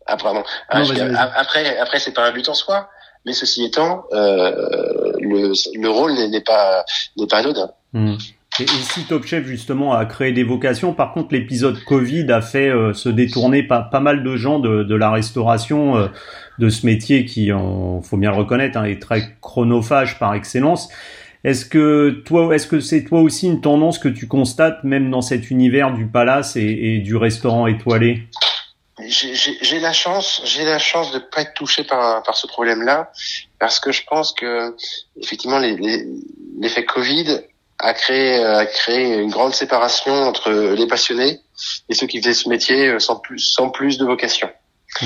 après, 0.05 0.29
ah, 0.69 1.31
après, 1.35 1.77
après, 1.77 1.99
c'est 1.99 2.13
pas 2.13 2.27
un 2.27 2.31
but 2.31 2.47
en 2.47 2.53
soi. 2.53 2.89
Mais 3.25 3.33
ceci 3.33 3.65
étant, 3.65 4.05
euh, 4.13 5.11
le, 5.19 5.53
le, 5.79 5.89
rôle 5.89 6.13
n'est 6.13 6.41
pas 6.41 6.85
n'est 7.17 7.27
pas 7.27 7.37
anodin. 7.37 7.71
Hmm. 7.93 8.15
Et, 8.59 8.67
si 8.67 9.03
Top 9.03 9.25
Chef 9.25 9.45
justement 9.45 9.93
a 9.93 10.05
créé 10.05 10.31
des 10.31 10.43
vocations, 10.43 10.93
par 10.93 11.13
contre 11.13 11.33
l'épisode 11.33 11.77
Covid 11.83 12.31
a 12.31 12.41
fait 12.41 12.69
euh, 12.69 12.93
se 12.93 13.09
détourner 13.09 13.63
pas, 13.63 13.81
pas 13.81 13.99
mal 13.99 14.23
de 14.23 14.37
gens 14.37 14.59
de, 14.59 14.83
de 14.83 14.95
la 14.95 15.11
restauration, 15.11 15.97
euh, 15.97 16.07
de 16.59 16.69
ce 16.69 16.85
métier 16.85 17.25
qui, 17.25 17.51
en, 17.51 18.01
faut 18.01 18.17
bien 18.17 18.31
le 18.31 18.37
reconnaître, 18.37 18.77
hein, 18.77 18.85
est 18.85 19.01
très 19.01 19.35
chronophage 19.41 20.19
par 20.19 20.33
excellence. 20.35 20.89
Est-ce 21.43 21.65
que 21.65 22.21
toi, 22.25 22.55
est-ce 22.55 22.65
que 22.65 22.79
c'est 22.79 23.03
toi 23.03 23.21
aussi 23.21 23.47
une 23.47 23.61
tendance 23.61 23.99
que 23.99 24.09
tu 24.09 24.27
constates 24.27 24.83
même 24.83 25.11
dans 25.11 25.21
cet 25.21 25.51
univers 25.51 25.93
du 25.93 26.07
palace 26.07 26.55
et, 26.55 26.61
et 26.63 26.99
du 26.99 27.15
restaurant 27.17 27.67
étoilé? 27.67 28.23
J'ai 28.99 29.79
la 29.79 29.91
chance, 29.91 30.41
j'ai 30.45 30.63
la 30.63 30.79
chance 30.79 31.11
de 31.11 31.19
pas 31.19 31.41
être 31.41 31.53
touché 31.53 31.83
par 31.83 32.23
par 32.23 32.37
ce 32.37 32.47
problème-là, 32.47 33.11
parce 33.59 33.79
que 33.79 33.91
je 33.91 34.03
pense 34.05 34.33
que 34.33 34.75
effectivement 35.21 35.59
l'effet 35.59 36.81
les, 36.81 36.85
Covid 36.85 37.41
a 37.79 37.93
créé 37.93 38.43
a 38.43 38.65
créé 38.65 39.15
une 39.15 39.29
grande 39.29 39.53
séparation 39.53 40.13
entre 40.13 40.49
les 40.49 40.87
passionnés 40.87 41.41
et 41.89 41.93
ceux 41.93 42.07
qui 42.07 42.21
faisaient 42.21 42.33
ce 42.33 42.47
métier 42.47 42.99
sans 42.99 43.17
plus 43.17 43.39
sans 43.39 43.69
plus 43.69 43.97
de 43.97 44.05
vocation. 44.05 44.49
Mmh. 45.01 45.05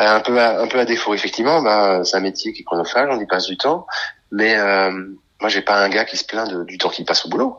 Euh, 0.00 0.16
un 0.16 0.20
peu 0.20 0.40
à, 0.40 0.60
un 0.60 0.66
peu 0.66 0.80
à 0.80 0.84
défaut 0.84 1.14
effectivement, 1.14 1.62
bah, 1.62 2.02
c'est 2.04 2.16
un 2.16 2.20
métier 2.20 2.52
qui 2.52 2.62
est 2.62 2.64
chronophage, 2.64 3.08
on 3.12 3.20
y 3.20 3.26
passe 3.26 3.46
du 3.46 3.56
temps, 3.56 3.86
mais 4.32 4.56
euh, 4.58 4.90
moi 5.40 5.48
j'ai 5.48 5.62
pas 5.62 5.76
un 5.76 5.88
gars 5.88 6.04
qui 6.04 6.16
se 6.16 6.24
plaint 6.24 6.50
de, 6.50 6.64
du 6.64 6.78
temps 6.78 6.88
qu'il 6.88 7.04
passe 7.04 7.26
au 7.26 7.28
boulot 7.28 7.58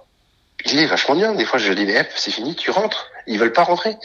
il 0.65 0.80
est 0.80 0.86
vachement 0.86 1.15
bien. 1.15 1.34
Des 1.34 1.45
fois, 1.45 1.60
je 1.60 1.71
dis, 1.74 1.86
eh, 1.89 2.04
c'est 2.15 2.32
fini, 2.32 2.56
tu 2.56 2.71
rentres. 2.71 3.08
Ils 3.28 3.39
veulent 3.39 3.54
pas 3.54 3.63
rentrer 3.63 3.97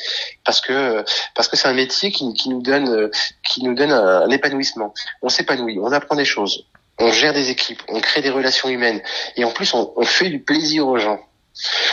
parce 0.45 0.61
que 0.61 1.05
parce 1.35 1.49
que 1.49 1.57
c'est 1.57 1.69
un 1.69 1.73
métier 1.73 2.11
qui, 2.13 2.35
qui 2.35 2.49
nous 2.49 2.61
donne 2.61 3.11
qui 3.49 3.65
nous 3.65 3.75
donne 3.75 3.93
un, 3.93 4.29
épanouissement. 4.31 4.93
On 5.23 5.29
s'épanouit, 5.29 5.79
on 5.81 5.91
apprend 5.93 6.17
des 6.17 6.25
choses, 6.25 6.67
on 6.99 7.11
gère 7.11 7.33
des 7.33 7.51
équipes, 7.51 7.83
on 7.89 8.01
crée 8.01 8.21
des 8.21 8.31
relations 8.31 8.69
humaines 8.69 9.01
et 9.37 9.45
en 9.45 9.51
plus, 9.53 9.73
on, 9.75 9.93
on 9.97 10.05
fait 10.05 10.29
du 10.29 10.41
plaisir 10.41 10.87
aux 10.87 10.99
gens. 10.99 11.21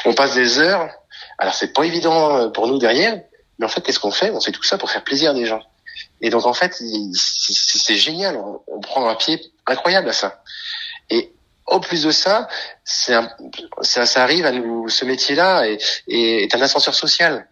On 0.06 0.14
passe 0.14 0.36
des 0.36 0.60
heures. 0.60 0.90
Alors, 1.38 1.54
c'est 1.54 1.74
pas 1.74 1.84
évident 1.84 2.36
euh, 2.36 2.50
pour 2.50 2.68
nous 2.68 2.78
derrière, 2.78 3.20
mais 3.58 3.66
en 3.66 3.70
fait, 3.70 3.82
qu'est-ce 3.82 4.00
qu'on 4.00 4.12
fait? 4.12 4.30
On 4.32 4.42
fait 4.42 4.52
tout 4.52 4.64
ça 4.64 4.78
pour 4.78 4.92
faire 4.92 5.04
plaisir 5.04 5.34
des 5.34 5.46
gens. 5.46 5.62
Et 6.22 6.30
donc, 6.30 6.46
en 6.46 6.54
fait, 6.54 6.74
c'est 6.74 7.96
génial. 7.96 8.36
On, 8.38 8.62
on 8.68 8.80
prend 8.82 9.08
un 9.08 9.16
pied 9.16 9.42
incroyable 9.66 10.10
à 10.10 10.14
ça. 10.14 10.44
Et 11.10 11.33
au 11.66 11.80
plus 11.80 12.04
de 12.04 12.12
ça, 12.12 12.48
c'est 12.84 13.14
ça, 13.82 14.06
ça, 14.06 14.24
arrive 14.24 14.46
à 14.46 14.52
nous, 14.52 14.90
ce 14.90 15.06
métier-là 15.06 15.68
est, 15.68 16.04
est, 16.08 16.54
un 16.56 16.62
ascenseur 16.62 16.94
social. 16.94 17.48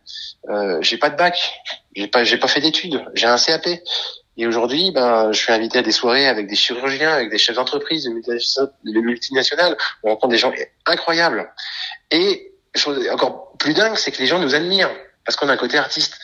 Euh, 0.50 0.82
j'ai 0.82 0.98
pas 0.98 1.10
de 1.10 1.16
bac, 1.16 1.62
j'ai 1.96 2.08
pas, 2.08 2.24
j'ai 2.24 2.38
pas 2.38 2.48
fait 2.48 2.62
d'études, 2.62 3.04
j'ai 3.14 3.28
un 3.28 3.38
CAP. 3.38 3.68
Et 4.38 4.48
aujourd'hui, 4.48 4.92
ben, 4.92 5.32
je 5.32 5.40
suis 5.40 5.52
invité 5.52 5.80
à 5.80 5.82
des 5.82 5.92
soirées 5.92 6.28
avec 6.28 6.48
des 6.48 6.56
chirurgiens, 6.56 7.12
avec 7.12 7.30
des 7.30 7.38
chefs 7.38 7.56
d'entreprise, 7.56 8.06
des 8.06 9.02
multinationales. 9.02 9.78
On 10.04 10.10
rencontre 10.10 10.32
des 10.32 10.38
gens 10.38 10.54
incroyables. 10.86 11.54
Et 12.12 12.54
chose 12.74 13.08
encore 13.10 13.54
plus 13.58 13.74
dingue, 13.74 13.98
c'est 13.98 14.12
que 14.12 14.20
les 14.20 14.28
gens 14.28 14.40
nous 14.40 14.56
admirent 14.56 14.92
parce 15.26 15.36
qu'on 15.36 15.50
a 15.50 15.54
un 15.54 15.58
côté 15.58 15.78
artiste. 15.78 16.18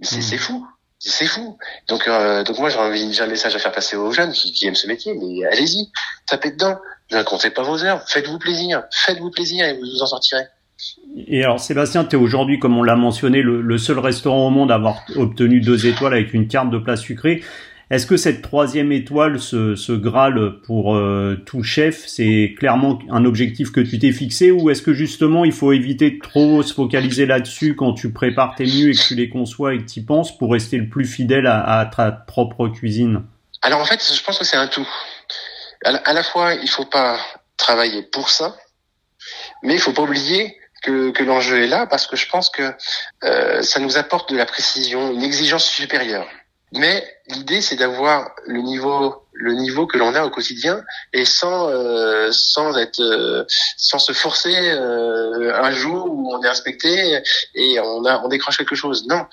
C'est 0.00 0.18
mmh. 0.18 0.38
fou 0.38 0.66
c'est 1.04 1.26
fou. 1.26 1.58
Donc, 1.88 2.06
euh, 2.06 2.44
donc 2.44 2.58
moi, 2.58 2.68
j'ai 2.68 2.78
envie, 2.78 3.18
un 3.20 3.26
message 3.26 3.56
à 3.56 3.58
faire 3.58 3.72
passer 3.72 3.96
aux 3.96 4.12
jeunes 4.12 4.32
qui, 4.32 4.66
aiment 4.66 4.74
ce 4.74 4.86
métier, 4.86 5.14
mais 5.14 5.44
allez-y, 5.46 5.90
tapez 6.26 6.52
dedans. 6.52 6.78
Ne 7.10 7.22
comptez 7.22 7.50
pas 7.50 7.62
vos 7.62 7.84
heures, 7.84 8.02
faites-vous 8.08 8.38
plaisir, 8.38 8.84
faites-vous 8.90 9.30
plaisir 9.30 9.66
et 9.66 9.74
vous 9.74 9.80
vous 9.80 10.02
en 10.02 10.06
sortirez. 10.06 10.44
Et 11.26 11.44
alors 11.44 11.60
Sébastien, 11.60 12.04
tu 12.04 12.16
es 12.16 12.18
aujourd'hui, 12.18 12.58
comme 12.58 12.78
on 12.78 12.82
l'a 12.82 12.96
mentionné, 12.96 13.42
le, 13.42 13.60
le, 13.60 13.78
seul 13.78 13.98
restaurant 13.98 14.46
au 14.46 14.50
monde 14.50 14.70
à 14.70 14.76
avoir 14.76 15.04
obtenu 15.16 15.60
deux 15.60 15.86
étoiles 15.86 16.14
avec 16.14 16.32
une 16.32 16.48
carte 16.48 16.70
de 16.70 16.78
plat 16.78 16.96
sucré. 16.96 17.42
Est-ce 17.90 18.06
que 18.06 18.16
cette 18.16 18.40
troisième 18.42 18.90
étoile, 18.92 19.38
ce, 19.38 19.76
ce 19.76 19.92
Graal 19.92 20.60
pour 20.64 20.96
euh, 20.96 21.36
tout 21.44 21.62
chef, 21.62 22.06
c'est 22.06 22.54
clairement 22.58 22.98
un 23.10 23.24
objectif 23.24 23.70
que 23.70 23.80
tu 23.80 23.98
t'es 23.98 24.12
fixé 24.12 24.50
ou 24.50 24.70
est-ce 24.70 24.82
que 24.82 24.94
justement 24.94 25.44
il 25.44 25.52
faut 25.52 25.72
éviter 25.72 26.12
de 26.12 26.18
trop 26.18 26.62
se 26.62 26.72
focaliser 26.72 27.26
là-dessus 27.26 27.76
quand 27.76 27.92
tu 27.92 28.12
prépares 28.12 28.54
tes 28.54 28.64
menus 28.64 28.96
et 28.96 29.02
que 29.02 29.08
tu 29.08 29.14
les 29.14 29.28
conçois 29.28 29.74
et 29.74 29.78
que 29.78 29.90
tu 29.90 30.00
y 30.00 30.04
penses 30.04 30.36
pour 30.36 30.52
rester 30.52 30.78
le 30.78 30.88
plus 30.88 31.04
fidèle 31.04 31.46
à, 31.46 31.90
ta 31.94 32.12
propre 32.12 32.68
cuisine? 32.68 33.24
Alors 33.60 33.80
en 33.80 33.84
fait, 33.84 34.02
je 34.02 34.22
pense 34.22 34.38
que 34.38 34.44
c'est 34.44 34.56
un 34.56 34.68
tout. 34.68 34.88
À 35.84 36.12
la, 36.12 36.22
fois, 36.22 36.54
il 36.54 36.68
faut 36.68 36.84
pas 36.84 37.18
travailler 37.56 38.02
pour 38.02 38.30
ça, 38.30 38.56
mais 39.62 39.74
il 39.74 39.80
faut 39.80 39.92
pas 39.92 40.02
oublier 40.02 40.56
que, 40.82 41.10
que 41.10 41.24
l'enjeu 41.24 41.62
est 41.62 41.66
là 41.66 41.86
parce 41.86 42.06
que 42.06 42.16
je 42.16 42.28
pense 42.28 42.48
que 42.50 42.72
euh, 43.24 43.62
ça 43.62 43.80
nous 43.80 43.96
apporte 43.98 44.30
de 44.32 44.36
la 44.36 44.46
précision, 44.46 45.12
une 45.12 45.22
exigence 45.22 45.66
supérieure. 45.66 46.28
Mais 46.74 47.04
l'idée, 47.28 47.60
c'est 47.60 47.76
d'avoir 47.76 48.30
le 48.46 48.60
niveau 48.60 49.22
le 49.34 49.54
niveau 49.54 49.86
que 49.86 49.98
l'on 49.98 50.14
a 50.14 50.24
au 50.24 50.30
quotidien 50.30 50.84
et 51.12 51.24
sans 51.24 51.68
euh, 51.68 52.28
sans 52.32 52.76
être 52.76 53.00
euh, 53.00 53.44
sans 53.76 53.98
se 53.98 54.12
forcer 54.12 54.54
euh, 54.56 55.52
un 55.54 55.70
jour 55.72 56.06
où 56.06 56.34
on 56.34 56.42
est 56.42 56.48
inspecté 56.48 57.20
et 57.54 57.80
on 57.80 58.04
a 58.04 58.22
on 58.22 58.28
décroche 58.28 58.58
quelque 58.58 58.74
chose. 58.74 59.06
Non. 59.08 59.24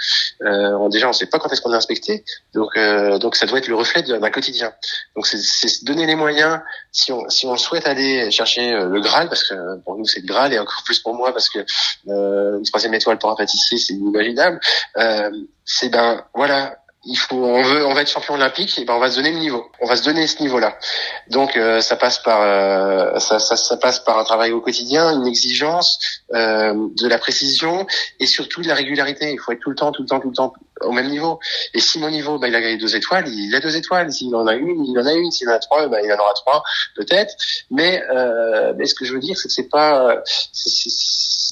On, 0.41 0.89
déjà 0.89 1.09
on 1.09 1.13
sait 1.13 1.25
pas 1.25 1.37
quand 1.37 1.51
est-ce 1.51 1.61
qu'on 1.61 1.73
est 1.73 1.77
inspecté. 1.77 2.23
Donc 2.53 2.77
donc 3.19 3.35
ça 3.35 3.45
doit 3.45 3.59
être 3.59 3.67
le 3.67 3.75
reflet 3.75 4.01
d'un 4.03 4.31
quotidien. 4.31 4.73
Donc 5.15 5.27
c'est 5.27 5.41
c'est 5.41 5.83
donner 5.83 6.05
les 6.05 6.15
moyens 6.15 6.59
si 6.91 7.11
on 7.11 7.29
si 7.29 7.45
on 7.45 7.57
souhaite 7.57 7.87
aller 7.87 8.31
chercher 8.31 8.71
le 8.71 9.01
Graal 9.01 9.27
parce 9.27 9.43
que 9.43 9.79
pour 9.83 9.97
nous 9.97 10.05
c'est 10.05 10.21
le 10.21 10.27
Graal 10.27 10.53
et 10.53 10.59
encore 10.59 10.83
plus 10.85 10.99
pour 10.99 11.13
moi 11.13 11.33
parce 11.33 11.49
que 11.49 11.59
une 12.05 12.63
troisième 12.63 12.93
étoile 12.93 13.19
pour 13.19 13.31
un 13.31 13.35
pâtissier 13.35 13.77
c'est 13.77 13.93
inimaginable. 13.93 14.59
C'est 15.65 15.89
ben 15.89 16.23
voilà 16.33 16.78
il 17.05 17.17
faut, 17.17 17.37
on 17.37 17.61
veut, 17.61 17.85
on 17.85 17.93
va 17.93 18.01
être 18.01 18.09
champion 18.09 18.33
olympique, 18.33 18.77
et 18.77 18.83
ben 18.83 18.93
on 18.93 18.99
va 18.99 19.09
se 19.09 19.15
donner 19.15 19.31
le 19.31 19.39
niveau, 19.39 19.65
on 19.79 19.87
va 19.87 19.95
se 19.95 20.03
donner 20.03 20.27
ce 20.27 20.41
niveau-là. 20.43 20.77
Donc 21.29 21.55
euh, 21.55 21.79
ça 21.79 21.95
passe 21.95 22.19
par, 22.19 22.41
euh, 22.41 23.17
ça, 23.19 23.39
ça, 23.39 23.55
ça, 23.55 23.77
passe 23.77 23.99
par 23.99 24.17
un 24.19 24.25
travail 24.25 24.51
au 24.51 24.59
quotidien, 24.59 25.09
une 25.11 25.25
exigence, 25.25 25.99
euh, 26.33 26.73
de 26.97 27.07
la 27.07 27.17
précision 27.17 27.87
et 28.19 28.25
surtout 28.25 28.61
de 28.61 28.67
la 28.67 28.75
régularité. 28.75 29.31
Il 29.31 29.39
faut 29.39 29.53
être 29.53 29.61
tout 29.61 29.69
le 29.69 29.77
temps, 29.77 29.93
tout 29.93 30.01
le 30.01 30.09
temps, 30.09 30.19
tout 30.19 30.29
le 30.29 30.35
temps 30.35 30.53
au 30.81 30.91
même 30.91 31.07
niveau. 31.07 31.39
Et 31.73 31.79
si 31.79 31.99
mon 31.99 32.09
niveau, 32.09 32.37
ben, 32.37 32.47
il 32.47 32.55
a 32.55 32.61
gagné 32.61 32.77
deux 32.77 32.95
étoiles, 32.95 33.29
il 33.29 33.55
a 33.55 33.61
deux 33.61 33.77
étoiles. 33.77 34.11
S'il 34.11 34.35
en 34.35 34.45
a 34.47 34.55
une, 34.55 34.85
il 34.85 34.99
en 34.99 35.05
a 35.05 35.13
une. 35.13 35.31
S'il 35.31 35.47
en 35.49 35.53
a 35.53 35.59
trois, 35.59 35.87
ben, 35.87 36.01
il 36.03 36.11
en 36.11 36.17
aura 36.17 36.33
trois, 36.33 36.63
peut-être. 36.97 37.33
Mais, 37.71 38.03
mais 38.77 38.85
ce 38.85 38.93
que 38.93 39.05
je 39.05 39.13
veux 39.13 39.19
dire, 39.19 39.37
c'est 39.37 39.47
que 39.47 39.53
c'est 39.53 39.69
pas, 39.69 40.17
c'est, 40.51 40.89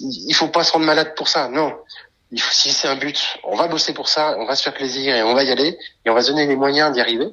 il 0.01 0.33
faut 0.33 0.47
pas 0.49 0.63
se 0.63 0.71
rendre 0.73 0.85
malade 0.85 1.15
pour 1.15 1.27
ça. 1.27 1.47
Non, 1.47 1.73
si 2.35 2.71
c'est 2.71 2.87
un 2.87 2.95
but, 2.95 3.39
on 3.43 3.55
va 3.55 3.67
bosser 3.67 3.93
pour 3.93 4.09
ça, 4.09 4.35
on 4.37 4.45
va 4.45 4.55
se 4.55 4.63
faire 4.63 4.73
plaisir 4.73 5.15
et 5.15 5.23
on 5.23 5.33
va 5.33 5.43
y 5.43 5.51
aller 5.51 5.77
et 6.05 6.09
on 6.09 6.13
va 6.13 6.21
se 6.21 6.29
donner 6.29 6.45
les 6.45 6.55
moyens 6.55 6.91
d'y 6.91 6.99
arriver. 6.99 7.27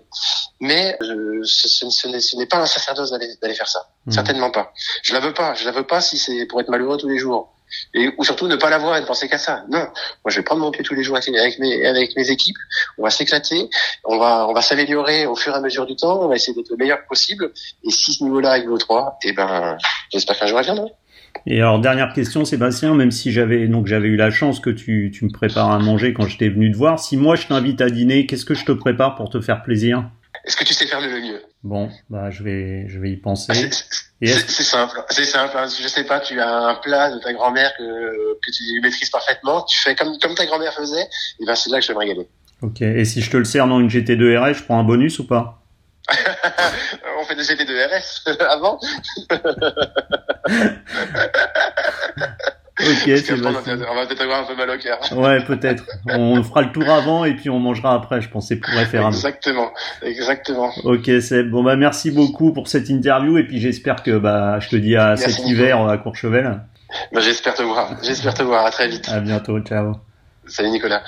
Mais 0.61 0.96
euh, 1.02 1.40
ce, 1.44 1.68
ce, 1.90 2.37
n'est 2.37 2.46
pas 2.46 2.59
un 2.59 2.66
sacerdoce 2.66 3.11
d'aller 3.11 3.54
faire 3.54 3.68
ça, 3.68 3.88
mmh. 4.07 4.12
certainement 4.12 4.50
pas. 4.50 4.72
Je 5.02 5.12
la 5.12 5.20
veux 5.20 5.35
pas, 5.35 5.54
je 5.54 5.64
la 5.64 5.72
veux 5.72 5.87
pas 5.87 6.00
si 6.00 6.18
c'est 6.18 6.46
pour 6.46 6.61
être 6.61 6.68
malheureux 6.68 6.96
tous 6.96 7.09
les 7.09 7.18
jours 7.18 7.54
et 7.94 8.12
ou 8.16 8.24
surtout 8.24 8.46
ne 8.46 8.57
pas 8.57 8.70
la 8.70 8.78
voir 8.78 8.96
et 8.96 9.00
ne 9.00 9.07
penser 9.07 9.28
qu'à 9.28 9.38
ça. 9.38 9.64
Non, 9.68 9.78
moi 9.78 10.28
je 10.28 10.37
vais 10.37 10.42
prendre 10.42 10.61
mon 10.61 10.70
pied 10.70 10.83
tous 10.83 10.94
les 10.94 11.02
jours 11.02 11.16
avec 11.16 11.59
mes 11.59 11.87
avec 11.87 12.16
mes 12.16 12.30
équipes, 12.30 12.57
on 12.98 13.02
va 13.02 13.11
s'éclater, 13.11 13.68
on 14.04 14.18
va 14.18 14.46
on 14.48 14.52
va 14.52 14.62
s'améliorer 14.62 15.26
au 15.26 15.37
fur 15.37 15.52
et 15.52 15.57
à 15.57 15.61
mesure 15.61 15.87
du 15.87 15.96
temps, 15.96 16.22
on 16.22 16.28
va 16.28 16.37
essayer 16.37 16.54
d'être 16.54 16.70
le 16.70 16.76
meilleur 16.76 17.04
possible. 17.07 17.52
Et 17.85 17.90
si 17.90 18.12
ce 18.12 18.24
niveau-là 18.24 18.59
est 18.59 18.61
niveau 18.62 18.78
3, 18.78 19.18
eh 19.24 19.33
ben 19.33 19.76
j'espère 20.11 20.38
qu'un 20.38 20.46
jour 20.46 20.59
elle 20.59 20.64
viendra. 20.64 20.87
Et 21.47 21.59
alors 21.61 21.79
dernière 21.79 22.12
question 22.12 22.44
Sébastien, 22.44 22.94
même 22.94 23.11
si 23.11 23.33
j'avais 23.33 23.68
donc 23.68 23.87
j'avais 23.87 24.09
eu 24.09 24.16
la 24.16 24.31
chance 24.31 24.61
que 24.61 24.70
tu, 24.70 25.11
tu 25.12 25.25
me 25.25 25.31
prépares 25.31 25.70
à 25.70 25.79
manger 25.79 26.14
quand 26.14 26.27
j'étais 26.27 26.49
venu 26.49 26.73
te 26.73 26.77
voir, 26.77 26.99
si 26.99 27.16
moi 27.16 27.37
je 27.37 27.47
t'invite 27.47 27.81
à 27.81 27.90
dîner, 27.90 28.27
qu'est-ce 28.27 28.44
que 28.44 28.55
je 28.55 28.64
te 28.64 28.73
prépare 28.73 29.14
pour 29.16 29.29
te 29.31 29.40
faire 29.40 29.62
plaisir? 29.62 30.05
Est-ce 30.44 30.57
que 30.57 30.64
tu 30.64 30.75
sais 30.75 30.87
faire 30.87 31.01
le 31.01 31.09
mieux 31.09 31.42
Bon, 31.62 31.88
bah 32.11 32.31
je 32.31 32.42
vais 32.42 32.88
je 32.88 32.99
vais 32.99 33.11
y 33.11 33.16
penser. 33.16 33.53
c'est 34.23 34.62
simple, 34.62 35.03
c'est 35.11 35.25
simple. 35.25 35.57
Hein. 35.57 35.66
Je 35.66 35.88
sais 35.88 36.05
pas, 36.05 36.20
tu 36.20 36.40
as 36.40 36.51
un 36.51 36.75
plat 36.77 37.11
de 37.11 37.18
ta 37.18 37.33
grand-mère 37.33 37.73
que, 37.79 38.35
que 38.35 38.51
tu 38.51 38.81
maîtrises 38.83 39.11
parfaitement, 39.11 39.62
tu 39.62 39.79
fais 39.79 39.94
comme 39.94 40.18
comme 40.20 40.35
ta 40.35 40.47
grand-mère 40.47 40.73
faisait, 40.75 41.09
et 41.40 41.47
ben 41.47 41.55
c'est 41.55 41.70
là 41.70 41.79
que 41.79 41.85
je 41.85 41.88
vais 41.88 41.94
me 41.94 42.01
régaler. 42.01 42.29
Ok. 42.62 42.81
Et 42.83 43.05
si 43.05 43.20
je 43.20 43.31
te 43.31 43.37
le 43.37 43.44
sers 43.44 43.66
dans 43.66 43.81
une 43.81 43.88
GT2 43.88 44.38
RS, 44.38 44.59
je 44.59 44.62
prends 44.64 44.79
un 44.79 44.85
bonus 44.85 45.18
ou 45.18 45.27
pas? 45.27 45.62
on 47.24 47.26
fait 47.26 47.37
des 47.37 47.42
GT2 47.42 47.72
RS 47.87 48.28
avant. 48.50 48.78
Ok, 52.80 53.04
c'est 53.04 53.32
On 53.32 53.50
va 53.94 54.06
peut-être 54.06 54.22
avoir 54.22 54.40
un 54.40 54.44
peu 54.44 54.56
mal 54.56 54.68
au 54.68 54.78
cœur. 54.78 54.98
Ouais, 55.16 55.42
peut-être. 55.44 55.84
On 56.08 56.42
fera 56.42 56.62
le 56.62 56.72
tour 56.72 56.88
avant 56.88 57.24
et 57.24 57.34
puis 57.34 57.48
on 57.48 57.60
mangera 57.60 57.94
après, 57.94 58.20
je 58.20 58.28
pense, 58.28 58.48
c'est 58.48 58.56
préférable. 58.56 59.14
Exactement, 59.14 59.70
exactement. 60.02 60.70
Ok, 60.82 61.08
c'est 61.20 61.44
bon. 61.44 61.62
Bah 61.62 61.76
merci 61.76 62.10
beaucoup 62.10 62.52
pour 62.52 62.66
cette 62.66 62.88
interview 62.90 63.38
et 63.38 63.44
puis 63.44 63.60
j'espère 63.60 64.02
que 64.02 64.18
bah 64.18 64.58
je 64.58 64.68
te 64.70 64.76
dis 64.76 64.96
à 64.96 65.16
cet 65.16 65.38
hiver 65.46 65.88
à 65.88 65.96
Courchevel. 65.98 66.60
Bah, 67.12 67.20
j'espère 67.20 67.54
te 67.54 67.62
voir. 67.62 67.96
J'espère 68.02 68.34
te 68.34 68.42
voir. 68.42 68.66
À 68.66 68.70
très 68.70 68.88
vite. 68.88 69.08
À 69.08 69.20
bientôt. 69.20 69.58
Ciao. 69.60 69.94
Salut 70.46 70.70
Nicolas. 70.70 71.02